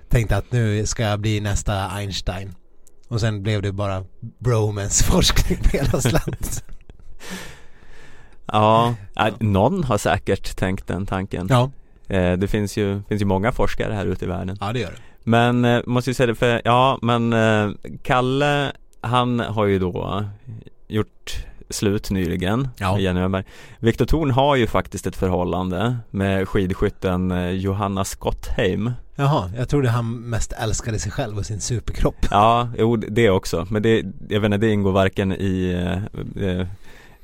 [0.09, 2.55] tänkte att nu ska jag bli nästa Einstein.
[3.07, 4.03] Och sen blev det bara
[4.39, 6.63] bromance-forskning på hela slant.
[8.45, 9.28] Ja, Ja.
[9.28, 11.71] äh, någon har säkert tänkt den tanken ja,
[12.07, 14.91] eh, Det finns ju, finns ju många forskare här ute i världen ja det gör
[14.91, 14.97] det.
[15.23, 17.69] Men, eh, måste ju säga det för, ja men eh,
[18.03, 18.71] Kalle,
[19.01, 20.26] han har ju då
[20.88, 22.99] gjort slut nyligen Ja.
[22.99, 23.43] Jenny Öberg
[23.80, 29.89] Viktor Thorn har ju faktiskt ett förhållande med skidskytten eh, Johanna Skottheim Jaha, jag trodde
[29.89, 32.16] han mest älskade sig själv och sin superkropp.
[32.32, 35.72] Ja, jo det också, men det, jag vet inte, det ingår varken i
[36.38, 36.68] eh, eh,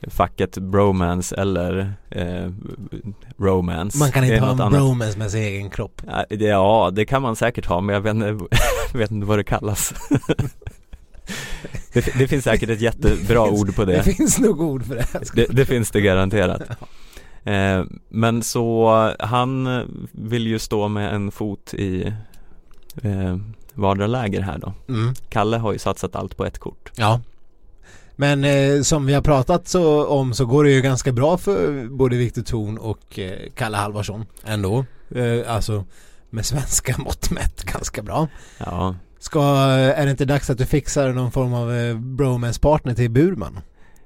[0.08, 2.50] facket bromance eller eh,
[3.38, 4.74] romance Man kan inte ha en annat.
[4.80, 6.02] bromance med sin egen kropp.
[6.08, 8.38] Ja, det- Ja, det kan man säkert ha, men jag vet inte,
[8.98, 9.94] vet inte vad det kallas
[11.94, 14.96] det, det finns säkert ett jättebra finns- ord på Det det finns nog ord för
[14.96, 15.06] det.
[15.14, 15.24] här.
[15.34, 16.62] Det, det finns det garanterat
[17.44, 19.68] eh, Men så, han
[20.12, 22.14] vill ju stå med en fot i
[23.04, 23.38] eh,
[23.74, 25.14] vardera läger här då Mm.
[25.30, 27.22] Kalle har ju satsat allt på ett kort Ja.
[28.16, 31.88] Men eh, som vi har pratat så om så går det ju ganska bra för
[31.90, 34.86] både Viktor Thorn och eh, Kalle Halvarsson ändå.
[35.16, 35.86] Eh, alltså
[36.30, 38.28] med svenska mått mätt ganska bra.
[38.58, 39.44] Ja, Ska,
[39.96, 43.60] är det inte dags att du fixar någon form av eh, bromance-partner till Burman?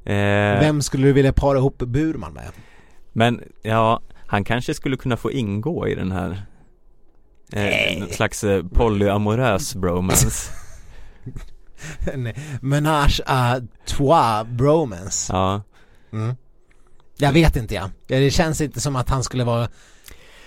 [0.05, 2.51] eh, Vem skulle du vilja para ihop Burman med?
[3.13, 6.45] men ja, han kanske skulle kunna få ingå i den här
[7.53, 10.51] eh, någon slags eh, polyamorös bromance
[12.13, 15.34] En menage à trois bromance.
[15.34, 15.61] Ja,
[16.11, 16.36] Mm.
[17.18, 17.89] Jag vet inte ja.
[18.07, 19.68] Det känns inte som att han skulle vara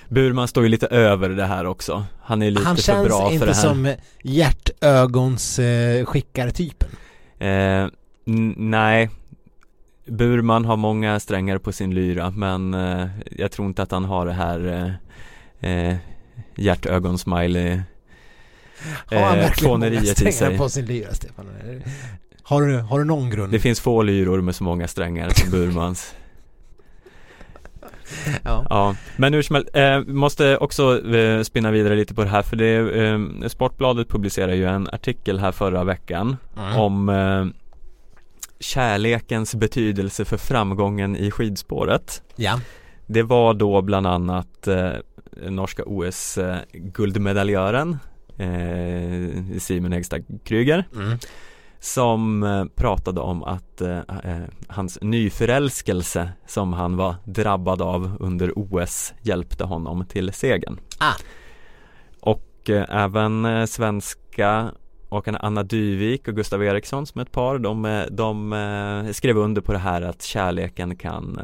[0.09, 2.05] Burman står ju lite över det här också.
[2.23, 3.69] Han är lite Han för bra känns för det inte här.
[3.69, 6.89] som hjärtögons eh, skickartypen.
[7.39, 7.87] Eh,
[8.57, 9.11] nej
[10.07, 14.27] Burman har många strängar på sin lyra men eh, jag tror inte att han har
[14.27, 14.89] det här
[15.63, 15.97] eh, eh,
[16.57, 17.81] hjärtögonsmiley
[19.07, 21.47] Har han eh, verkligen många strängar på sin lyra Stefan?
[22.43, 23.53] Har du, har du någon grund?
[23.53, 26.15] Det finns få lyror med så många strängar som Burmans
[28.45, 28.67] ja.
[28.71, 32.43] Ja, men hur som helst, eh, måste också eh, spinna vidare lite på det här
[32.43, 32.75] för det
[33.07, 36.77] eh, Sportbladet publicerade ju en artikel här förra veckan Mm.
[36.81, 37.47] om eh,
[38.61, 42.23] kärlekens betydelse för framgången i skidspåret.
[42.37, 42.61] ja.
[43.11, 44.91] Det var då bland annat eh,
[45.51, 47.99] norska OS eh, guldmedaljören
[48.39, 51.19] eh, Simon Hegstad Kryger Mm.
[51.81, 58.53] Som eh, pratade om att eh, eh, hans nyförälskelse som han var drabbad av under
[58.57, 60.81] OS hjälpte honom till segern.
[60.99, 61.15] Ah.
[62.21, 64.71] Och eh, även eh, svenska
[65.09, 69.73] åkarna Anna Dyvik och Gustav Eriksson som ett par de, de eh, skrev under på
[69.73, 71.41] det här att kärleken kan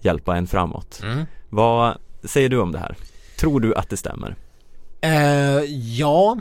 [0.00, 1.00] hjälpa en framåt.
[1.02, 1.24] Mm.
[1.48, 2.96] Vad säger du om det här?
[3.38, 4.36] Tror du att det stämmer?
[5.96, 6.38] Ja,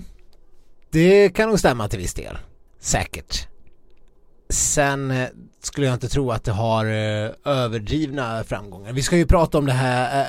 [0.90, 2.38] det kan nog stämma till viss del.
[2.84, 3.48] Säkert.
[4.50, 5.28] Sen eh,
[5.62, 8.94] skulle jag inte tro att det har eh, överdrivna framgångar.
[8.94, 10.28] Vi ska ju prata om det här eh,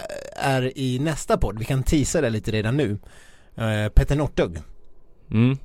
[0.48, 1.58] är i nästa podd.
[1.58, 2.98] Vi kan teasa det lite redan nu.
[3.94, 4.58] Petter Northug.
[5.30, 5.58] Mm.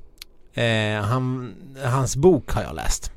[0.54, 3.12] Eh, han, hans bok har jag läst.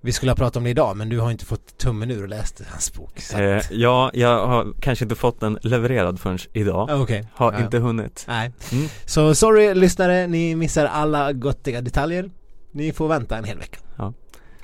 [0.00, 2.28] Vi skulle ha pratat om det idag men du har inte fått tummen ur och
[2.28, 3.18] läst hans bok.
[3.34, 7.02] Eh, ja, jag har kanske inte fått den levererad förrän idag.
[7.02, 7.28] Okej.
[7.34, 7.60] Har Ja.
[7.64, 8.24] inte hunnit.
[8.28, 8.52] Nej.
[8.72, 8.88] Mm.
[9.06, 12.30] Så sorry lyssnare, ni missar alla göttiga detaljer.
[12.72, 13.78] Ni får vänta en hel vecka.
[13.96, 14.12] Ja.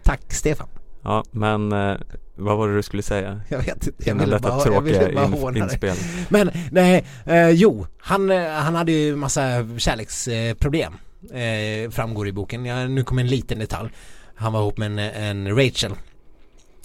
[0.02, 0.68] Tack Stefan.
[1.02, 1.96] Ja, men eh,
[2.34, 3.40] vad var det du skulle säga?
[3.48, 5.62] Jag vet inte, jag ville detta bara, jag tråkiga ville bara in, håna dig.
[5.62, 5.96] inspel.
[6.28, 9.40] Men nej, eh, jo, han, eh, han hade ju massa
[9.78, 10.92] kärleksproblem.
[11.32, 12.64] Eh, framgår i boken.
[12.64, 13.90] Jag, nu kommer en liten detalj.
[14.34, 15.92] Han var ihop med en, en Rachel.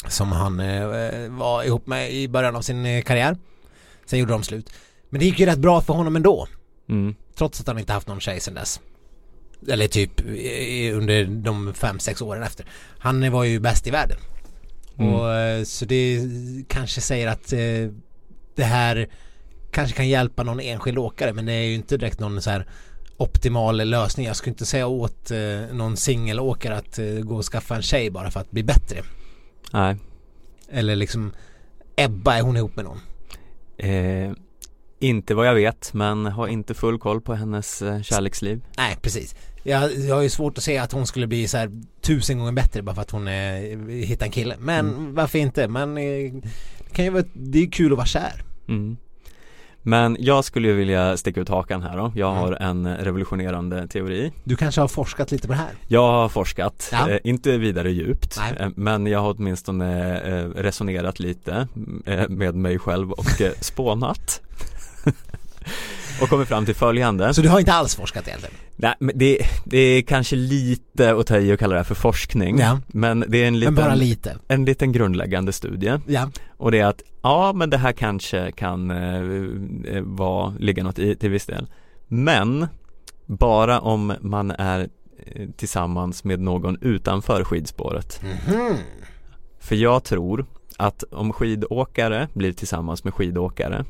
[0.08, 3.38] Som han eh, var ihop med i början av sin eh, karriär.
[4.06, 4.70] Sen gjorde de slut.
[5.10, 6.48] Men det gick ju rätt bra för honom ändå.
[6.90, 7.16] Mm.
[7.38, 8.80] Trots att han inte haft någon tjej sedan dess.
[9.70, 12.66] Eller typ i- under de fem sex åren efter.
[13.00, 14.18] Han var ju bäst i världen.
[15.00, 15.14] Mm.
[15.14, 16.20] Och eh, så det
[16.68, 17.60] kanske säger att eh,
[18.56, 19.10] det här
[19.72, 22.68] kanske kan hjälpa någon enskild åkare men det är ju inte direkt någon så här
[23.18, 24.26] optimal lösning.
[24.26, 28.10] Jag skulle inte säga åt eh, någon singelåkare att eh, gå och skaffa en tjej
[28.10, 28.98] bara för att bli bättre.
[29.74, 29.98] Nej.
[30.70, 31.32] Eller liksom
[31.96, 33.00] Ebba, är hon ihop med någon?
[33.78, 34.32] Eh,
[35.04, 38.62] inte vad jag vet, men har inte full koll på hennes eh, kärleksliv.
[38.78, 39.36] Nej, precis.
[39.64, 42.52] Jag, jag har ju svårt att se att hon skulle bli så här tusen gånger
[42.52, 43.34] bättre bara för att hon eh,
[43.90, 44.56] hittar en kille.
[44.60, 45.16] Men Mm.
[45.16, 45.68] varför inte?
[45.68, 46.34] Men eh,
[46.88, 48.44] det kan ju vara, det är kul att vara kär.
[48.68, 48.98] Mm.
[49.86, 52.12] Men jag skulle ju vilja sticka ut hakan här då.
[52.16, 52.42] Jag Mm.
[52.44, 54.32] har en eh, revolutionerande teori.
[54.44, 55.70] Du kanske har forskat lite på det här?
[55.88, 57.10] Jag har forskat, Ja.
[57.10, 61.68] eh, inte vidare djupt, eh, men jag har åtminstone eh, resonerat lite
[62.30, 63.26] med mig själv och
[63.60, 64.42] spånat.
[66.22, 67.34] och kommit fram till följande.
[67.34, 68.56] Så du har inte alls forskat egentligen?
[68.76, 71.96] Nej, men det, det är kanske lite att ta i och kalla det här för
[71.96, 72.60] forskning.
[72.60, 72.80] Ja.
[72.88, 74.38] Men det är en liten, lite?
[74.48, 76.00] en liten grundläggande studie.
[76.08, 76.30] Ja.
[76.58, 81.00] Och det är att, ja men det här kanske kan eh, eh, vara, ligga något
[81.00, 81.68] i till viss del.
[82.08, 82.68] Men
[83.26, 84.90] bara om man är
[85.26, 88.22] eh, tillsammans med någon utanför skidspåret.
[88.24, 88.78] Mhm.
[89.60, 90.46] För jag tror
[90.78, 93.86] att om skidåkare blir tillsammans med skidåkare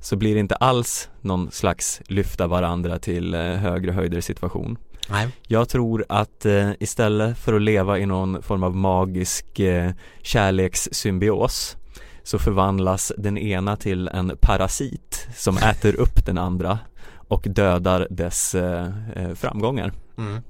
[0.00, 4.78] så blir det inte alls någon slags lyfta varandra till eh, högre höjder situation.
[5.08, 5.28] Nej.
[5.46, 9.90] Jag tror att eh, istället för att leva i någon form av magisk eh,
[10.22, 11.76] kärlekssymbios
[12.22, 16.78] så förvandlas den ena till en parasit som äter upp den andra
[17.28, 19.92] och dödar dess eh, eh, framgångar.
[20.18, 20.42] Mm.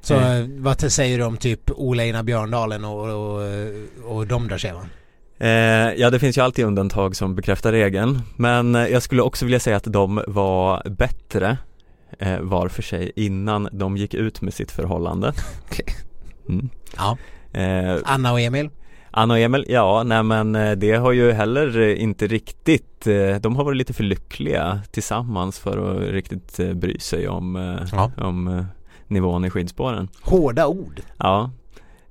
[0.00, 0.46] Så Eh.
[0.48, 3.42] vad säger du om typ Ola Björndalen och, och,
[4.04, 4.88] och de där Shevan?
[5.38, 5.48] Eh,
[5.96, 9.60] ja det finns ju alltid undantag som bekräftar regeln men eh, jag skulle också vilja
[9.60, 11.58] säga att de var bättre
[12.18, 15.32] eh, var för sig innan de gick ut med sitt förhållande.
[16.48, 16.68] Mm.
[16.96, 17.16] Ja.
[18.04, 18.70] Anna och Emil?
[19.10, 23.00] Anna och Emil, ja nej men det har ju heller inte riktigt,
[23.40, 28.10] de har varit lite för lyckliga tillsammans för att riktigt bry sig om, Ja.
[28.16, 28.66] om
[29.08, 30.08] nivån i skidspåren.
[30.22, 31.00] Hårda ord.
[31.18, 31.50] Ja,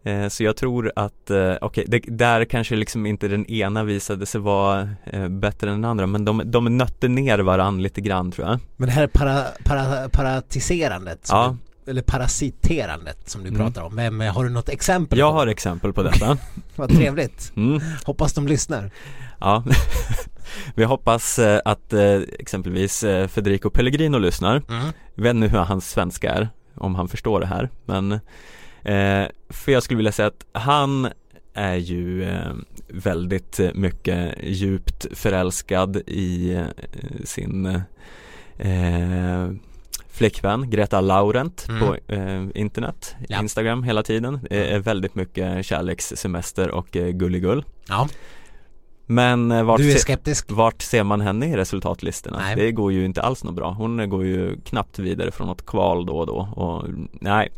[0.04, 4.26] eh, så jag tror att, eh, okej, det där kanske liksom inte den ena visade
[4.26, 8.32] sig vara eh, bättre än den andra men de, de nötte ner varann lite grann
[8.32, 8.60] tror jag.
[8.78, 11.58] Men det här para, para, paratiserandet Ja.
[11.88, 13.60] eller parasiterandet som du Mm.
[13.62, 13.96] pratar om.
[13.96, 15.20] Vem, har du något exempel?
[15.20, 15.38] Jag på?
[15.38, 16.38] har exempel på detta
[16.76, 17.52] Vad trevligt.
[17.56, 17.82] mm.
[18.06, 18.92] Hoppas de lyssnar.
[19.40, 19.64] Ja,
[20.76, 24.86] vi hoppas eh, att eh, exempelvis eh, Federico Pellegrino lyssnar Mm.
[25.16, 28.20] Jag vet inte hur hans svenska är, om han förstår det här men
[28.84, 31.08] eh, För jag skulle vilja säga att han
[31.54, 32.52] är ju eh,
[32.88, 36.64] väldigt mycket djupt förälskad i eh,
[37.24, 37.66] sin
[38.58, 39.50] eh,
[40.10, 41.82] flickvän Greta Laurent Mm.
[41.88, 43.40] på eh, internet, Ja.
[43.42, 44.40] Instagram hela tiden.
[44.50, 47.66] Det är väldigt mycket kärlekssemester och eh, gulligull.
[47.88, 48.08] Ja,
[49.06, 50.16] Men eh, vart, se,
[50.48, 52.38] vart ser man henne i resultatlistorna?
[52.40, 52.56] Nej.
[52.56, 53.72] Det går ju inte alls något bra.
[53.72, 57.50] Hon går ju knappt vidare från något kval då och då och nej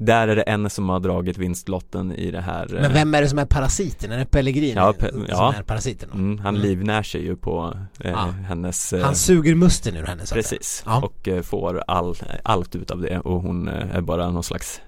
[0.00, 3.22] Där är det en som har dragit vinstlotten i det här eh, Men vem är
[3.22, 4.12] det som är parasiten?
[4.12, 5.54] Är det Pellegrini Ja, pe- som ja.
[5.58, 6.10] är parasiten?
[6.14, 6.68] mm, Han Mm.
[6.68, 8.26] livnär sig ju på eh, Ja.
[8.48, 10.34] hennes eh, Han suger musten ur henne så.
[10.34, 11.02] Precis, Ja.
[11.02, 14.80] och eh, får all, allt utav det och hon eh, är bara någon slags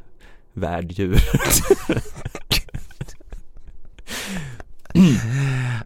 [0.52, 1.18] värddjur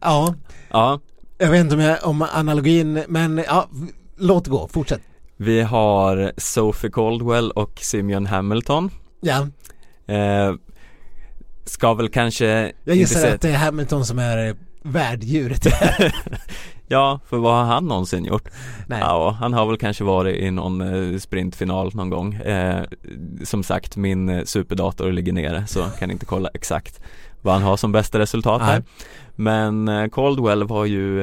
[0.00, 0.34] Ja,
[0.70, 1.00] Ja,
[1.38, 3.68] jag vet inte om, jag, om analogin, men ja,
[4.16, 5.00] låt gå, fortsätt.
[5.36, 8.90] vi har Sophie Caldwell och Simeon Hamilton
[9.24, 9.46] Ja,
[10.14, 10.54] eh,
[11.64, 15.66] Ska väl kanske jag gissar att det är Hamilton som är eh, värddjuret.
[16.88, 18.48] Ja, för vad har han någonsin gjort?
[18.86, 19.00] Nej.
[19.00, 20.80] Ja, han har väl kanske varit i någon
[21.12, 22.84] eh, sprintfinal någon gång eh,
[23.44, 27.00] Som sagt, min eh, superdator ligger nere så kan inte kolla exakt
[27.42, 28.82] vad han har som bästa resultat här Nej.
[29.36, 31.22] Men Caldwell var ju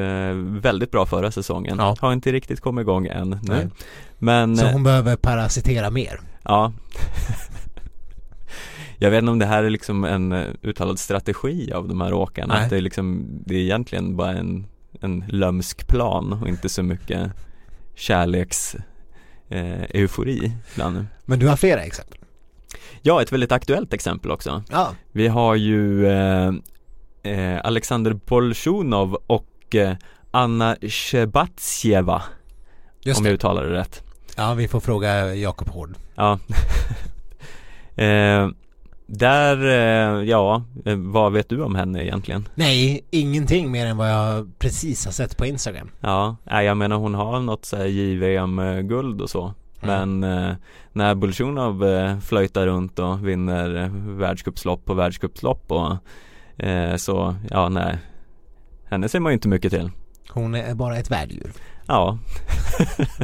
[0.60, 1.96] väldigt bra förra säsongen Ja.
[2.00, 3.68] Har inte riktigt kommit igång än nu Nej.
[4.18, 6.20] Men Så hon behöver parasitera mer.
[6.44, 6.72] ja
[9.02, 12.12] Jag vet inte om det här är liksom en eh, uttalad strategi av de här
[12.12, 12.64] åkarna Nej.
[12.64, 14.66] Att det är liksom Det är egentligen bara en,
[15.00, 17.30] en lömsk plan och inte så mycket
[17.94, 18.76] kärleks
[19.48, 22.18] eh, eufori bland Men du har flera exempel.
[23.02, 26.52] Ja, ett väldigt aktuellt exempel också Ja, Vi har ju eh,
[27.22, 29.96] eh, Alexander Bolsjunov och eh,
[30.30, 32.22] Anna Shebatsjeva
[33.18, 34.02] Om jag uttalar det rätt
[34.36, 35.94] Ja, vi får fråga Jakob Hård.
[36.14, 36.38] Ja
[38.02, 38.48] eh,
[39.14, 42.48] Där, eh, ja, eh, vad vet du om henne egentligen?
[42.54, 45.90] Nej, ingenting mer än vad jag precis har sett på Instagram.
[46.00, 50.20] Ja, jag menar hon har något så här JVM-guld och så Mm.
[50.20, 50.56] Men eh,
[50.92, 55.96] när Bolsjunov eh, flöjtar runt och vinner världscupslopp på världscupslopp och
[56.96, 57.98] så, ja nej
[58.84, 59.90] Henne ser man ju inte mycket till
[60.30, 61.52] Hon är bara ett värddjur.
[61.86, 62.18] Ja,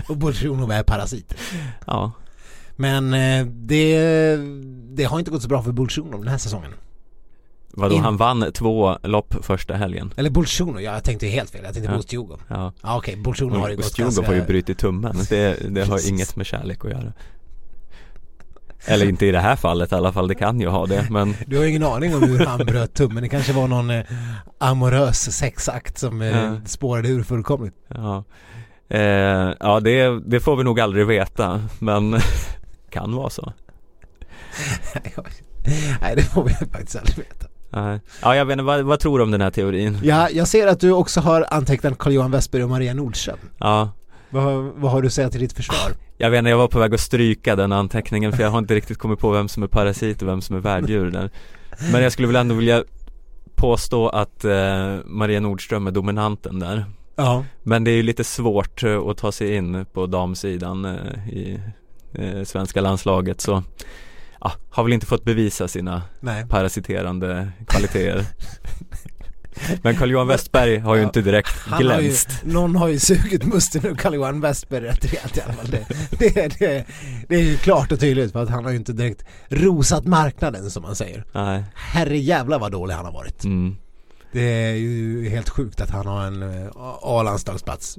[0.09, 1.35] Och Bolsjunov är parasit.
[1.87, 2.13] ja,
[2.81, 4.37] Men eh, det,
[4.97, 6.71] det har inte gått så bra för Bolsjunov den här säsongen.
[7.73, 11.61] vadå In- han vann två lopp första helgen Eller Bolsjunov, ja, jag tänkte helt fel.
[11.65, 11.95] Jag tänkte Ja.
[11.95, 12.41] på Ostjugov.
[12.49, 14.27] Ja, Ja okej, Bolsjunov har det gått ganska...
[14.27, 17.13] har ju brutit tummen, det, det har inget med kärlek att göra
[18.87, 21.35] Eller inte i det här fallet i alla fall, det kan ju ha det men
[21.47, 23.23] Du har ju ingen aning om hur han bröt tummen.
[23.23, 24.05] Det kanske var någon eh,
[24.59, 26.57] amorös sexakt som eh, Ja.
[26.67, 27.75] spårade ur fullkomligt.
[27.89, 28.25] Ja,
[28.89, 29.01] eh,
[29.61, 32.17] ja det, det får vi nog aldrig veta men
[32.99, 33.53] kan vara så
[36.01, 37.47] Nej, det får vi faktiskt aldrig veta.
[38.23, 39.99] Ja jag vet inte, vad, vad tror du om den här teorin?
[40.03, 43.39] Ja, jag ser att du också har antecknat Carl-Johan Westberg och Maria Nordström.
[43.59, 43.91] Ja,
[44.31, 45.93] Vad, vad har du att säga till ditt försvar?
[46.19, 48.75] jag vet inte, jag var på väg att stryka den anteckningen för jag har inte
[48.75, 51.31] riktigt kommit på vem som är parasit och vem som är värddjur där
[51.93, 52.85] Men jag skulle väl ändå vilja
[53.55, 56.85] påstå att eh, Maria Nordström är dominanten där
[57.17, 57.45] Ja.
[57.63, 61.61] Men det är ju lite svårt eh, att ta sig in på damsidan eh, i
[62.15, 63.63] eh, svenska landslaget så
[64.41, 66.47] ja, har väl inte fått bevisa sina Nej.
[66.49, 68.25] parasiterande kvaliteter
[69.83, 72.99] Men Carl-Johan Westberg har ju Ja, inte direkt Han har ju, glänst någon har ju
[72.99, 75.67] sugit musten ur Carl-Johan Westberg rätt rejält i alla fall.
[75.71, 75.87] Det,
[76.19, 76.87] det, det,
[77.29, 80.71] det är ju klart och tydligt för att han har ju inte direkt rosat marknaden
[80.71, 81.25] som man säger.
[81.33, 83.45] Nej, Herre jävlar vad dålig han har varit.
[83.45, 83.77] mm.
[84.33, 86.69] Det är ju helt sjukt att han har en eh,
[87.03, 87.99] A-landslagsplats.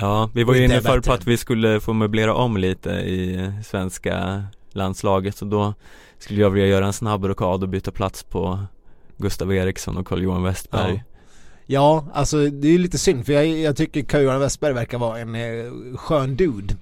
[0.00, 1.00] Ja, vi var ju inne är för bättre.
[1.10, 5.74] på att vi skulle få möblera om lite i svenska landslaget och då
[6.18, 8.58] skulle jag vilja göra en snabb rockad och byta plats på
[9.16, 11.04] Gustav Eriksson och Carl-Johan Westberg
[11.66, 15.18] Ja, alltså det är ju lite synd för jag, jag tycker Carl-Johan Westberg verkar vara
[15.18, 16.74] en eh, skön dude.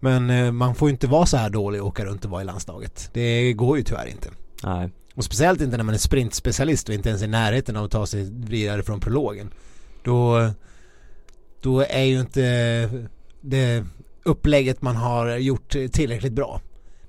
[0.00, 2.42] Men eh, man får ju inte vara så här dålig och åka runt och vara
[2.42, 3.10] i landslaget.
[3.12, 4.28] Det går ju tyvärr inte.
[4.62, 7.90] Nej, Och speciellt inte när man är sprintspecialist och inte ens i närheten av att
[7.90, 9.50] ta sig vidare från prologen.
[10.02, 10.50] Då,
[11.60, 13.08] då är ju inte
[13.40, 13.84] det
[14.24, 16.60] upplägget man har gjort tillräckligt bra.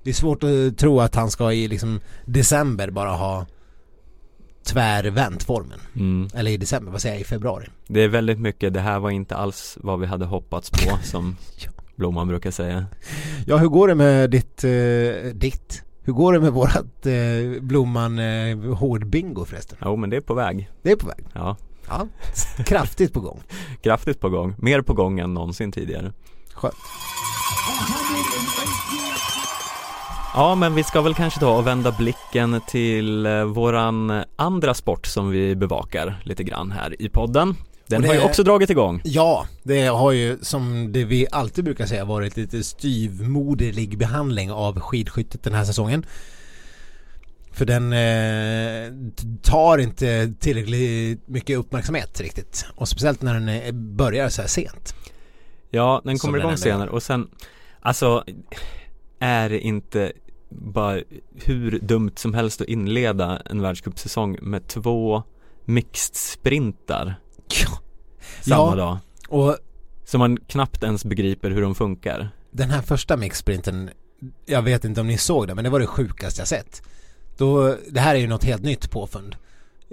[0.03, 3.45] Det är svårt att tro att han ska i liksom december bara ha
[4.63, 5.79] tvärvänt formen.
[5.95, 6.29] mm.
[6.35, 7.67] Eller i december, vad säger jag, i februari.
[7.87, 11.37] Det är väldigt mycket, det här var inte alls vad vi hade hoppats på som
[11.95, 12.85] Blomman brukar säga.
[13.45, 15.83] Ja, hur går det med ditt, eh, ditt?
[16.03, 19.77] Hur går det med vårat eh, Blomman eh, hårdbingo förresten?
[19.81, 20.69] Jo men det är på väg.
[20.81, 21.25] Det är på väg.
[21.33, 21.57] Ja.
[21.87, 22.07] Ja,
[22.65, 23.41] kraftigt på gång.
[23.81, 24.55] Kraftigt på gång.
[24.57, 26.13] Mer på gång än någonsin tidigare.
[26.53, 26.75] Skönt.
[30.33, 35.05] Ja men vi ska väl kanske ta och vända blicken till eh, våran andra sport
[35.07, 37.55] som vi bevakar lite grann här i podden.
[37.87, 39.01] Den det har ju också dragit igång.
[39.03, 44.79] Ja, det har ju som det vi alltid brukar säga varit lite styvmoderlig behandling av
[44.79, 46.05] skidskyttet den här säsongen.
[47.57, 52.65] För den eh, tar inte tillräckligt mycket uppmärksamhet riktigt.
[52.75, 54.95] Och speciellt när den eh, börjar så här sent.
[55.69, 57.27] Ja, den kommer den igång senare och sen
[57.79, 58.23] Alltså
[59.19, 60.11] Är det inte
[60.49, 61.01] bara
[61.35, 65.23] hur dumt som helst att inleda en världscupsäsong med två
[65.65, 67.15] mixed sprintar
[67.63, 67.79] Ja.
[68.41, 68.75] samma Ja.
[68.75, 68.97] dag?
[69.29, 69.57] Och
[70.05, 72.29] Så man knappt ens begriper hur de funkar.
[72.51, 73.89] den här första mixsprinten,
[74.45, 76.81] jag vet inte om ni såg det, men det var det sjukaste jag sett.
[77.37, 79.35] Då, det här är ju något helt nytt påfund.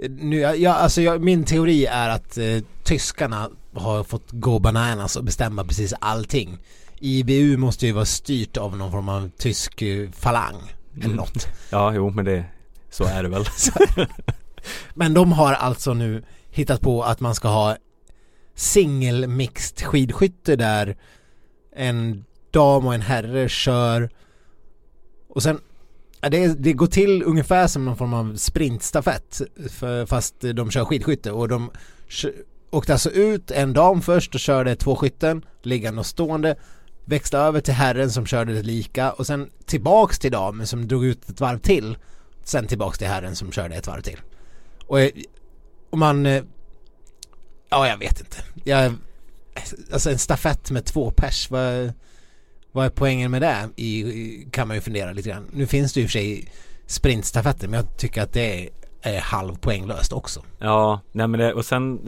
[0.09, 5.23] Nu, jag, alltså jag, min teori är att eh, tyskarna har fått gå bananas och
[5.23, 6.57] bestämma precis allting.
[6.99, 10.55] IBU måste ju vara styrt av någon form av tysk eh, falang
[10.95, 11.17] eller Mm.
[11.17, 11.47] något.
[11.69, 12.45] Ja, jo men det
[12.89, 13.45] Så är det väl.
[14.93, 17.77] Men de har alltså nu hittat på att man ska ha
[18.55, 20.97] single mixed skidskytte där
[21.75, 24.09] en dam och en herre kör
[25.29, 25.59] och sen
[26.29, 31.31] det, det går till ungefär som någon form av sprintstafett för, fast de kör skidskytte
[31.31, 31.71] och de
[32.71, 36.55] åkte alltså ut en dam först och körde två skytten liggande och stående
[37.05, 41.05] växlade över till herren som körde det lika och sen tillbaks till damen som drog
[41.05, 41.97] ut ett varv till
[42.43, 44.19] sen tillbaks till herren som körde ett varv till.
[44.87, 44.99] Och,
[45.89, 46.43] och man eh,
[47.69, 48.37] ja jag vet inte.
[48.63, 48.93] Jag,
[49.91, 51.93] alltså en stafett med två pers vad,
[52.75, 53.69] vad är poängen med det?
[53.75, 55.47] I, i, kan man ju fundera lite grann.
[55.51, 56.51] Nu finns det ju i och för sig
[56.85, 58.69] sprintstafetter men jag tycker att det är,
[59.01, 60.41] är halvpoänglöst också.
[60.59, 61.99] Ja, nej men det, och sen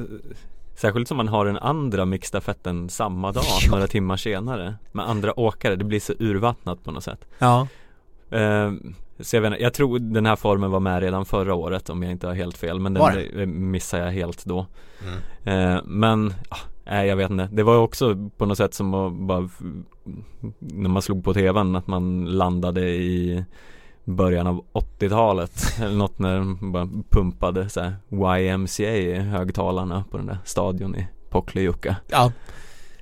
[0.75, 3.71] Särskilt som man har den andra mixstafetten samma dag, Ja.
[3.71, 7.25] några timmar senare Med andra åkare, det blir så urvattnat på något sätt.
[7.39, 7.67] Ja.
[8.31, 8.71] Eh,
[9.19, 12.03] så jag, vet inte, jag tror den här formen var med redan förra året om
[12.03, 14.65] jag inte har helt fel men den missade jag helt då.
[15.03, 15.75] Mm.
[15.75, 16.57] eh, Men, ah,
[16.89, 17.49] nej jag vet inte.
[17.51, 19.49] Det var också på något sätt som att bara
[20.59, 23.43] När man slog på tvn att man landade i
[24.03, 30.17] Början av 80-talet eller något när de bara pumpade så här YMCA i högtalarna på
[30.17, 32.31] den där stadion i Poklejukka Ja.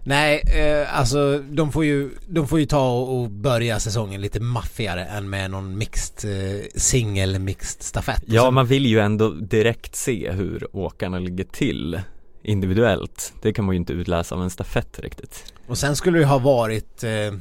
[0.07, 5.05] Nej, eh, alltså de får ju, de får ju ta och, börja säsongen lite maffigare
[5.05, 8.23] än med någon mixed, eh, singel mixed stafett.
[8.25, 11.99] Ja, sen- man vill ju ändå direkt se hur åkarna ligger till
[12.45, 13.33] individuellt.
[13.41, 15.53] Det kan man ju inte utläsa av en stafett riktigt.
[15.67, 17.33] Och sen skulle det ha varit eh,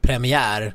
[0.00, 0.74] premiär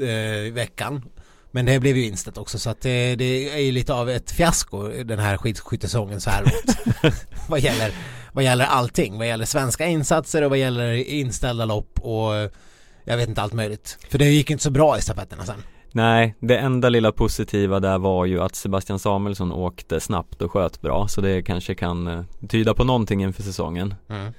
[0.00, 1.02] eh, veckan.
[1.50, 4.30] Men det blev ju inställt också så att det, det är ju lite av ett
[4.30, 7.14] fiasko den här skidskyttesäsongen så här långt.
[7.48, 7.92] vad, gäller,
[8.32, 9.18] vad gäller allting.
[9.18, 12.32] Vad gäller svenska insatser och vad gäller inställda lopp och
[13.04, 13.98] jag vet inte allt möjligt.
[14.08, 15.62] För det gick inte så bra i stafetterna sen.
[15.94, 20.80] Nej, det enda lilla positiva där var ju att Sebastian Samuelsson åkte snabbt och sköt
[20.80, 23.94] bra så det kanske kan eh, tyda på någonting inför säsongen.
[24.08, 24.32] Mm.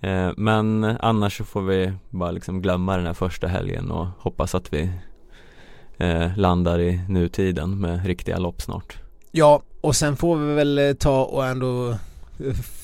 [0.00, 4.54] Eh, men annars så får vi bara liksom glömma den här första helgen och hoppas
[4.54, 4.90] att vi
[5.98, 8.98] eh, landar i nutiden med riktiga lopp snart.
[9.30, 11.94] Ja, och sen får vi väl ta och ändå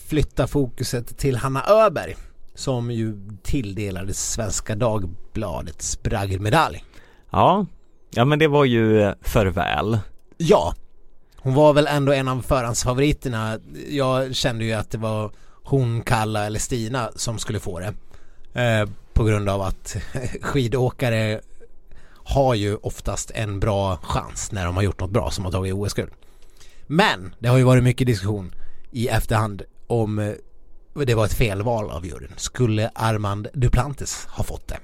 [0.09, 2.17] flytta fokuset till Hanna Öberg
[2.55, 6.85] som ju tilldelades Svenska Dagbladets bragdmedalj.
[7.31, 7.67] Ja,
[8.15, 9.99] ja men det var ju eh, för väl.
[10.37, 10.75] Ja,
[11.37, 13.59] hon var väl ändå en av förhandsfavoriterna.
[13.89, 15.31] Jag kände ju att det var
[15.65, 17.95] hon, Kalla eller Stina som skulle få det.
[18.63, 19.97] Eh, på grund av att
[20.43, 21.41] skidåkare
[22.25, 25.75] har ju oftast en bra chans när de har gjort något bra som har tagit
[25.75, 26.13] OS-guld.
[26.87, 28.55] Men det har ju varit mycket diskussion
[28.91, 30.33] i efterhand om eh,
[30.95, 32.33] det var ett felval av juryn.
[32.37, 34.79] Skulle Armand Duplantis ha fått det?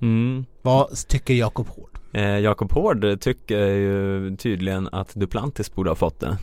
[0.00, 0.44] Mm.
[0.62, 1.95] Vad tycker Jakob Hård?
[2.16, 6.38] Eh, Jakob Hård tycker ju tydligen att Duplantis borde ha fått det.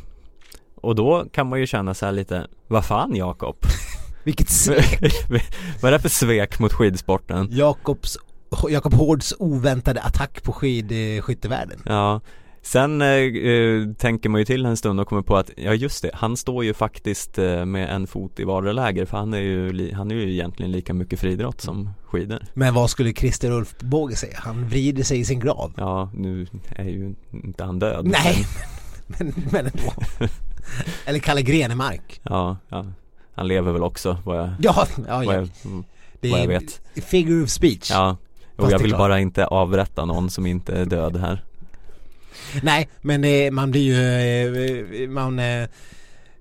[0.75, 3.55] Och då kan man ju känna så här lite, vad fan Jakob?
[4.23, 4.99] Vilket svek!
[5.81, 7.47] vad är det för svek mot skidsporten?
[7.51, 8.17] Jakobs,
[8.69, 11.79] Jakob Hårds oväntade attack på skidskyttevärlden.
[11.85, 12.21] Ja,
[12.63, 16.01] sen eh, eh, tänker man ju till en stund och kommer på att, ja just
[16.01, 19.39] det, han står ju faktiskt eh, med en fot i vardera läger för han är
[19.39, 22.39] ju, han är ju egentligen lika mycket friidrott som skidor.
[22.53, 24.37] Men vad skulle Christer Ulf Båge säga?
[24.37, 25.73] Han vrider sig i sin grav.
[25.77, 28.05] Ja, nu är ju inte han död.
[28.05, 28.45] Nej,
[29.07, 29.93] men, men ändå.
[31.05, 32.21] Eller Kalle Grenemark.
[32.23, 32.85] Ja, ja,
[33.35, 35.33] han lever väl också vad jag, Ja, ja, vad ja.
[35.33, 35.83] jag mm.
[36.19, 37.91] Det vad jag är vet figure of speech.
[37.91, 38.17] Ja,
[38.55, 41.43] och Fast jag vill bara inte avrätta någon som inte är död här
[42.61, 45.67] Nej, men det, man blir ju, eh, man, eh,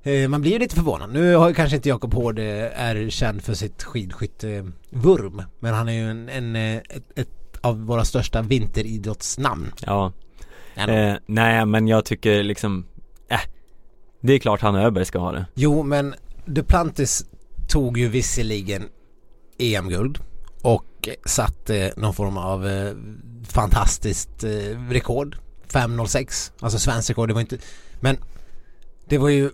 [0.02, 1.12] eh, man blir ju lite förvånad.
[1.12, 5.42] Nu har ju kanske inte Jakob Hård eh, är känd för sitt skidskyttevurm.
[5.60, 7.28] Men han är ju en, en, eh, ett, ett
[7.60, 9.72] av våra största vinteridrottsnamn.
[9.86, 10.12] Ja,
[10.74, 12.86] eh, nej men jag tycker liksom,
[13.28, 13.40] äh,
[14.20, 17.26] det är klart han Öberg ska ha det Jo, men Duplantis
[17.68, 18.88] tog ju visserligen
[19.58, 20.18] EM-guld
[20.62, 22.92] och satte någon form av eh,
[23.48, 25.36] fantastiskt eh, rekord.
[25.72, 27.28] 5.06, alltså svenskt rekord.
[27.28, 27.58] Det var inte,
[28.00, 28.16] men
[29.04, 29.50] det var ju,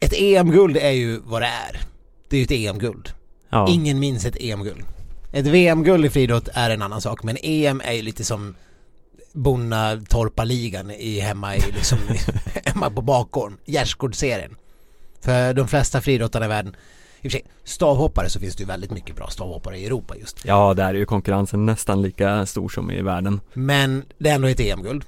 [0.00, 1.80] ett EM-guld är ju vad det är.
[2.28, 3.10] Det är ju ett EM-guld.
[3.48, 4.84] Ja, Ingen minns ett EM-guld.
[5.32, 8.54] Ett VM-guld i friidrott är en annan sak, men EM är ju lite som
[9.32, 11.98] Bonnatorpa-ligan i hemma i liksom,
[12.64, 14.56] hemma på bakgården, gärdsgårdsserien.
[15.20, 16.76] För de flesta friidrottarna i världen,
[17.20, 20.16] i och för sig, stavhoppare så finns det ju väldigt mycket bra stavhoppare i Europa
[20.16, 20.44] just.
[20.44, 24.48] ja där är ju konkurrensen nästan lika stor som i världen Men det är ändå
[24.48, 25.04] ett EM-guld.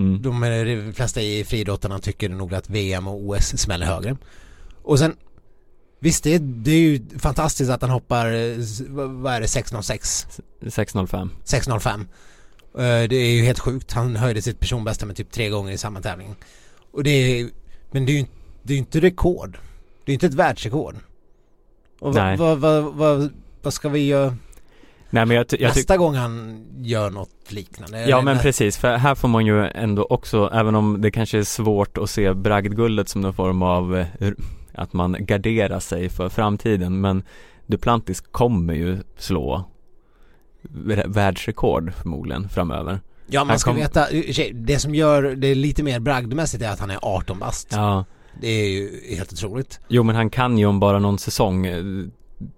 [0.00, 0.22] Mm.
[0.22, 4.16] De, de flesta i friidrottarna tycker nog att VM och OS smäller högre.
[4.82, 5.16] Och sen
[6.02, 8.26] Visst det, det är ju fantastiskt att han hoppar,
[9.22, 10.26] vad är det, 606
[10.68, 12.06] 605 6.05
[12.74, 13.92] Eh, Det är ju helt sjukt.
[13.92, 16.34] Han höjde sitt personbästa med typ tre gånger i samma tävling.
[16.92, 17.50] Och det är
[17.90, 18.26] Men det är ju
[18.62, 19.58] det är inte rekord.
[20.04, 20.96] Det är inte ett världsrekord.
[22.00, 23.32] Och vad, vad, vad, vad,
[23.62, 24.36] vad ska vi göra
[25.10, 28.08] Nej men jag, jag nästa gång han gör något liknande?
[28.08, 31.42] Ja men precis, för här får man ju ändå också, även om det kanske är
[31.44, 34.06] svårt att se bragdguldet som någon form av eh,
[34.74, 37.22] att man garderar sig för framtiden men
[37.66, 39.64] Duplantis kommer ju slå
[40.62, 44.06] vä- världsrekord förmodligen framöver Ja man ska kom- veta,
[44.52, 47.68] det som gör det lite mer bragdmässigt är att han är 18 bast.
[47.72, 48.04] Ja,
[48.40, 49.80] Det är ju helt otroligt.
[49.88, 51.82] jo men han kan ju om bara någon säsong eh,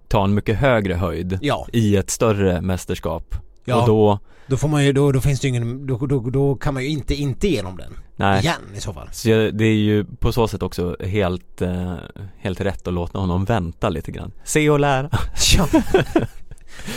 [0.07, 4.67] ta en mycket högre höjd Ja, i ett större mästerskap ja och då, då får
[4.67, 7.15] man ju, då, då finns det ju ingen, då, då, då kan man ju inte
[7.15, 7.93] inte igenom den.
[8.15, 9.09] nej Igen i så fall.
[9.11, 11.95] Så det är ju på så sätt också helt, eh,
[12.37, 14.31] helt rätt att låta honom vänta lite grann.
[14.43, 15.09] Se och lära.
[15.57, 15.67] Ja.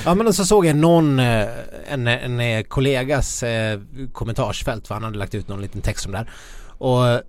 [0.04, 1.46] ja men så såg jag någon, eh,
[1.88, 3.44] en, en eh, kollegas
[4.12, 6.30] kommentarsfält för han hade lagt ut någon liten text om det här.
[6.78, 7.22] Och,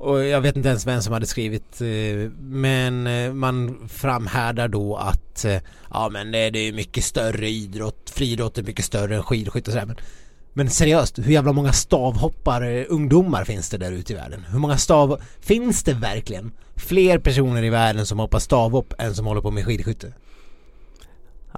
[0.00, 4.96] och jag vet inte ens vem som hade skrivit eh, men eh, man framhärdar då
[4.96, 5.58] att eh,
[5.90, 9.72] ja men det, det är mycket större idrott, friidrott är mycket större än skidskytte och
[9.72, 9.96] sådär men
[10.52, 14.44] men seriöst, hur jävla många stavhoppare, ungdomar finns det där ute i världen?
[14.50, 15.20] Hur många stav...
[15.40, 19.64] Finns det verkligen fler personer i världen som hoppar stavhopp än som håller på med
[19.64, 20.12] skidskytte?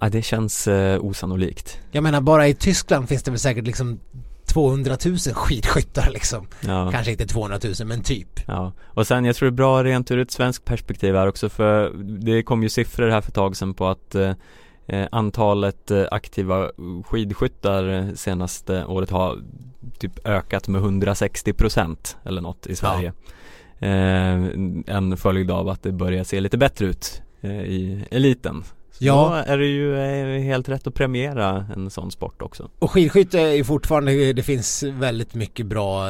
[0.00, 1.80] Ja, det känns eh, osannolikt.
[1.90, 4.00] Jag menar bara i Tyskland finns det väl säkert liksom
[4.52, 6.46] 200 000 skidskyttar liksom.
[6.60, 6.90] Ja.
[6.92, 8.40] Kanske inte 200 000 men typ.
[8.46, 11.48] Ja, och sen jag tror det är bra rent ur ett svenskt perspektiv här också
[11.48, 11.92] för
[12.24, 14.32] det kom ju siffror här för ett tag sedan på att eh,
[14.86, 16.70] eh, antalet eh, aktiva
[17.06, 19.38] skidskyttar eh, senaste året har
[19.98, 23.12] typ ökat med 160 procent eller något i Sverige.
[23.78, 24.34] Eh,
[24.96, 28.64] en följd av att det börjar se lite bättre ut eh, i eliten.
[29.02, 29.42] Ja.
[29.46, 32.70] då är det ju helt rätt att premiera en sån sport också.
[32.78, 36.06] Och skidskytte är ju fortfarande, det finns väldigt mycket bra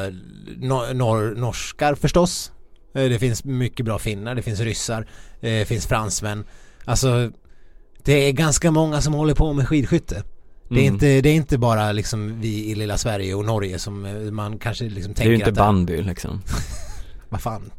[0.57, 2.53] nor- nor- norskar förstås.
[2.95, 5.01] Eh, Det finns mycket bra finnar, det finns ryssar,
[5.41, 6.45] eh, det finns fransmän.
[6.85, 7.31] Alltså
[8.05, 10.23] det är ganska många som håller på med skidskytte.
[10.69, 10.95] Det är, Mm.
[10.95, 14.59] inte, det är inte bara liksom vi i lilla Sverige och Norge som eh, man
[14.59, 16.43] kanske liksom Det är tänker ju inte att bandy liksom.
[17.29, 17.71] Vad fan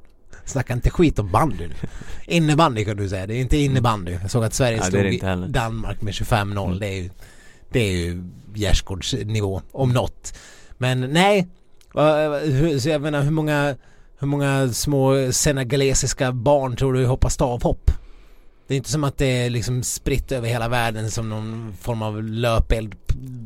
[0.46, 1.76] Snacka inte skit om bandy nu.
[2.26, 4.18] Innebandy kan du säga, det är inte innebandy.
[4.22, 5.48] Jag såg att Sverige i heller.
[5.48, 6.66] Danmark med 25-0.
[6.66, 6.80] Mm.
[6.80, 7.10] Det är ju
[7.70, 8.24] Det är ju
[8.54, 10.38] gärdsgårdsnivå om något.
[10.78, 11.48] Men nej.
[12.80, 13.76] Så jag menar hur många
[14.20, 17.92] Hur många små senegalesiska barn tror du hoppar stavhopp?
[18.72, 22.02] Det är inte som att det är liksom spritt över hela världen som någon form
[22.02, 22.96] av löpeld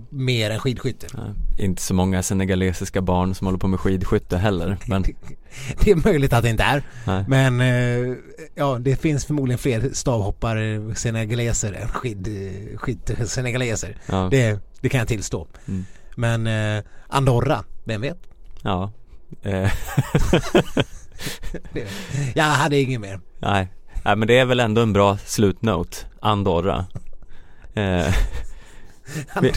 [0.09, 1.07] mer än skidskytte.
[1.13, 5.03] Nej, inte så många senegalesiska barn som håller på med skidskytte heller men
[5.79, 6.83] Det är möjligt att det inte är.
[7.05, 7.25] nej.
[7.27, 8.17] Men eh,
[8.55, 12.27] ja, det finns förmodligen fler stavhoppare senegaleser än skid,
[12.75, 13.97] skid senegaleser.
[14.05, 15.47] Ja, Det, det kan jag tillstå.
[15.67, 15.85] Mm.
[16.15, 16.47] Men
[16.77, 18.17] eh, Andorra, vem vet?
[18.61, 18.91] ja.
[21.73, 21.87] Eh,
[22.35, 23.19] jag hade inget mer.
[23.39, 23.67] nej.
[24.05, 26.85] Nej men det är väl ändå en bra slutnote Andorra
[27.73, 27.83] eh,
[29.41, 29.53] Vi-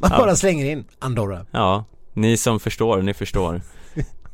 [0.00, 0.18] Man ja.
[0.18, 1.46] bara slänger in Andorra.
[1.50, 3.62] Ja, ni som förstår, ni förstår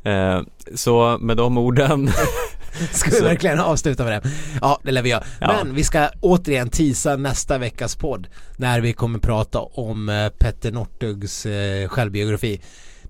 [0.03, 0.41] eh,
[0.75, 2.11] Så med de orden
[2.91, 4.29] Ska vi verkligen avsluta med det?
[4.61, 5.23] Ja, det lär vi göra.
[5.41, 5.47] Ja.
[5.63, 8.27] Men vi ska återigen tisa nästa veckas podd
[8.57, 12.61] när vi kommer prata om eh, Petter Northugs eh, självbiografi.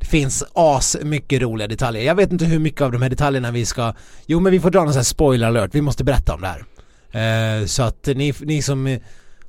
[0.02, 2.04] Det finns as mycket roliga detaljer.
[2.04, 3.94] Jag vet inte hur mycket av de här detaljerna vi ska...
[4.26, 5.76] Jo, men vi får dra någon sån här spoiler alert.
[5.76, 7.62] Vi måste berätta om det här.
[7.62, 8.98] Eh, så att ni, ni som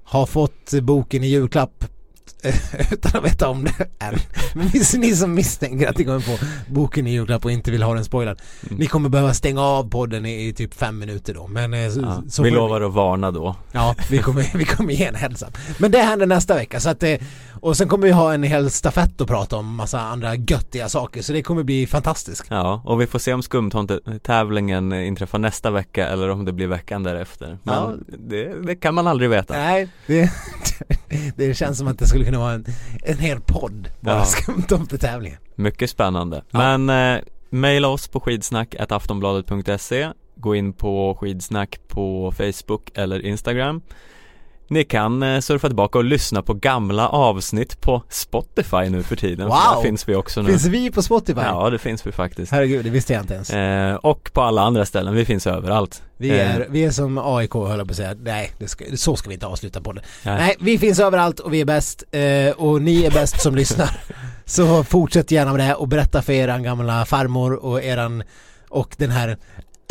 [0.04, 1.84] har fått boken i julklapp
[2.92, 4.14] utan att veta om det än.
[4.54, 4.70] Men
[5.00, 8.04] ni som misstänker att ni kommer få boken i julklapp och inte vill ha den
[8.04, 8.40] spoilad.
[8.66, 8.78] Mm.
[8.78, 11.46] Ni kommer behöva stänga av podden i, i typ fem minuter då.
[11.46, 12.86] Men, eh, ja, så vi lovar vi...
[12.86, 13.56] att varna då.
[13.72, 15.48] Ja, vi kommer, vi kommer ge en hälsa.
[15.78, 17.22] Men det händer nästa vecka så att det,
[17.60, 21.22] och sen kommer vi ha en hel stafett att prata om massa andra göttiga saker
[21.22, 22.44] så det kommer bli fantastiskt.
[22.48, 27.02] Ja, och vi får se om skumtomte-tävlingen inträffar nästa vecka eller om det blir veckan
[27.02, 27.58] därefter.
[27.62, 27.94] Men ja.
[28.18, 29.54] det, det, kan man aldrig veta.
[29.54, 30.30] Nej, det,
[31.36, 32.64] det känns som att det skulle kunna vara en,
[33.02, 34.24] en hel podd bara ja.
[34.24, 35.38] skumtomte-tävlingen.
[35.54, 36.44] Mycket spännande.
[36.50, 36.78] Ja.
[36.78, 43.80] Men eh, maila oss på skidsnack.aftonbladet.se Gå in på skidsnack på Facebook eller Instagram
[44.72, 49.48] ni kan eh, surfa tillbaka och lyssna på gamla avsnitt på Spotify nu för tiden.
[49.48, 49.56] Wow!
[49.74, 50.48] Där finns vi också nu.
[50.48, 51.40] Finns vi på Spotify?
[51.40, 52.52] Ja, det finns vi faktiskt.
[52.52, 53.50] Herregud, det visste jag inte ens.
[53.50, 56.02] Eh, och på alla andra ställen, vi finns överallt.
[56.16, 56.66] Vi är, eh.
[56.70, 59.46] vi är som AIK höll jag på att säga, nej ska, så ska vi inte
[59.46, 60.02] avsluta på det.
[60.24, 60.36] Nej.
[60.38, 60.56] nej.
[60.60, 63.90] vi finns överallt och vi är bäst eh, och ni är bäst som lyssnar.
[64.44, 68.22] Så fortsätt gärna med det och berätta för eran gamla farmor och eran
[68.68, 69.36] och den här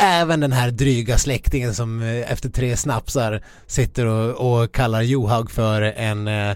[0.02, 5.50] även den här dryga släktingen som eh, efter tre snapsar sitter och, och kallar Johaug
[5.50, 6.50] för en, eh,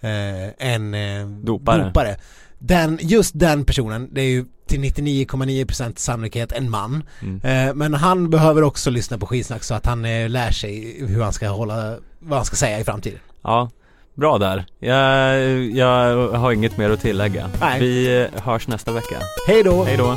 [0.00, 0.94] eh en
[1.44, 1.84] dopare.
[1.84, 2.16] dopare.
[2.58, 7.02] Den, just den personen, det är ju till 99,9% sannolikhet en man.
[7.22, 7.78] Mm.
[7.78, 11.48] Men han behöver också lyssna på skitsnack så att han lär sig hur han ska
[11.48, 13.18] hålla, vad han ska säga i framtiden.
[13.42, 13.70] Ja,
[14.14, 14.66] bra där.
[14.78, 15.40] Jag,
[15.70, 17.50] jag har inget mer att tillägga.
[17.60, 17.80] Nej.
[17.80, 19.16] Vi hörs nästa vecka.
[19.48, 19.84] Hej då!
[19.84, 20.16] Hej då!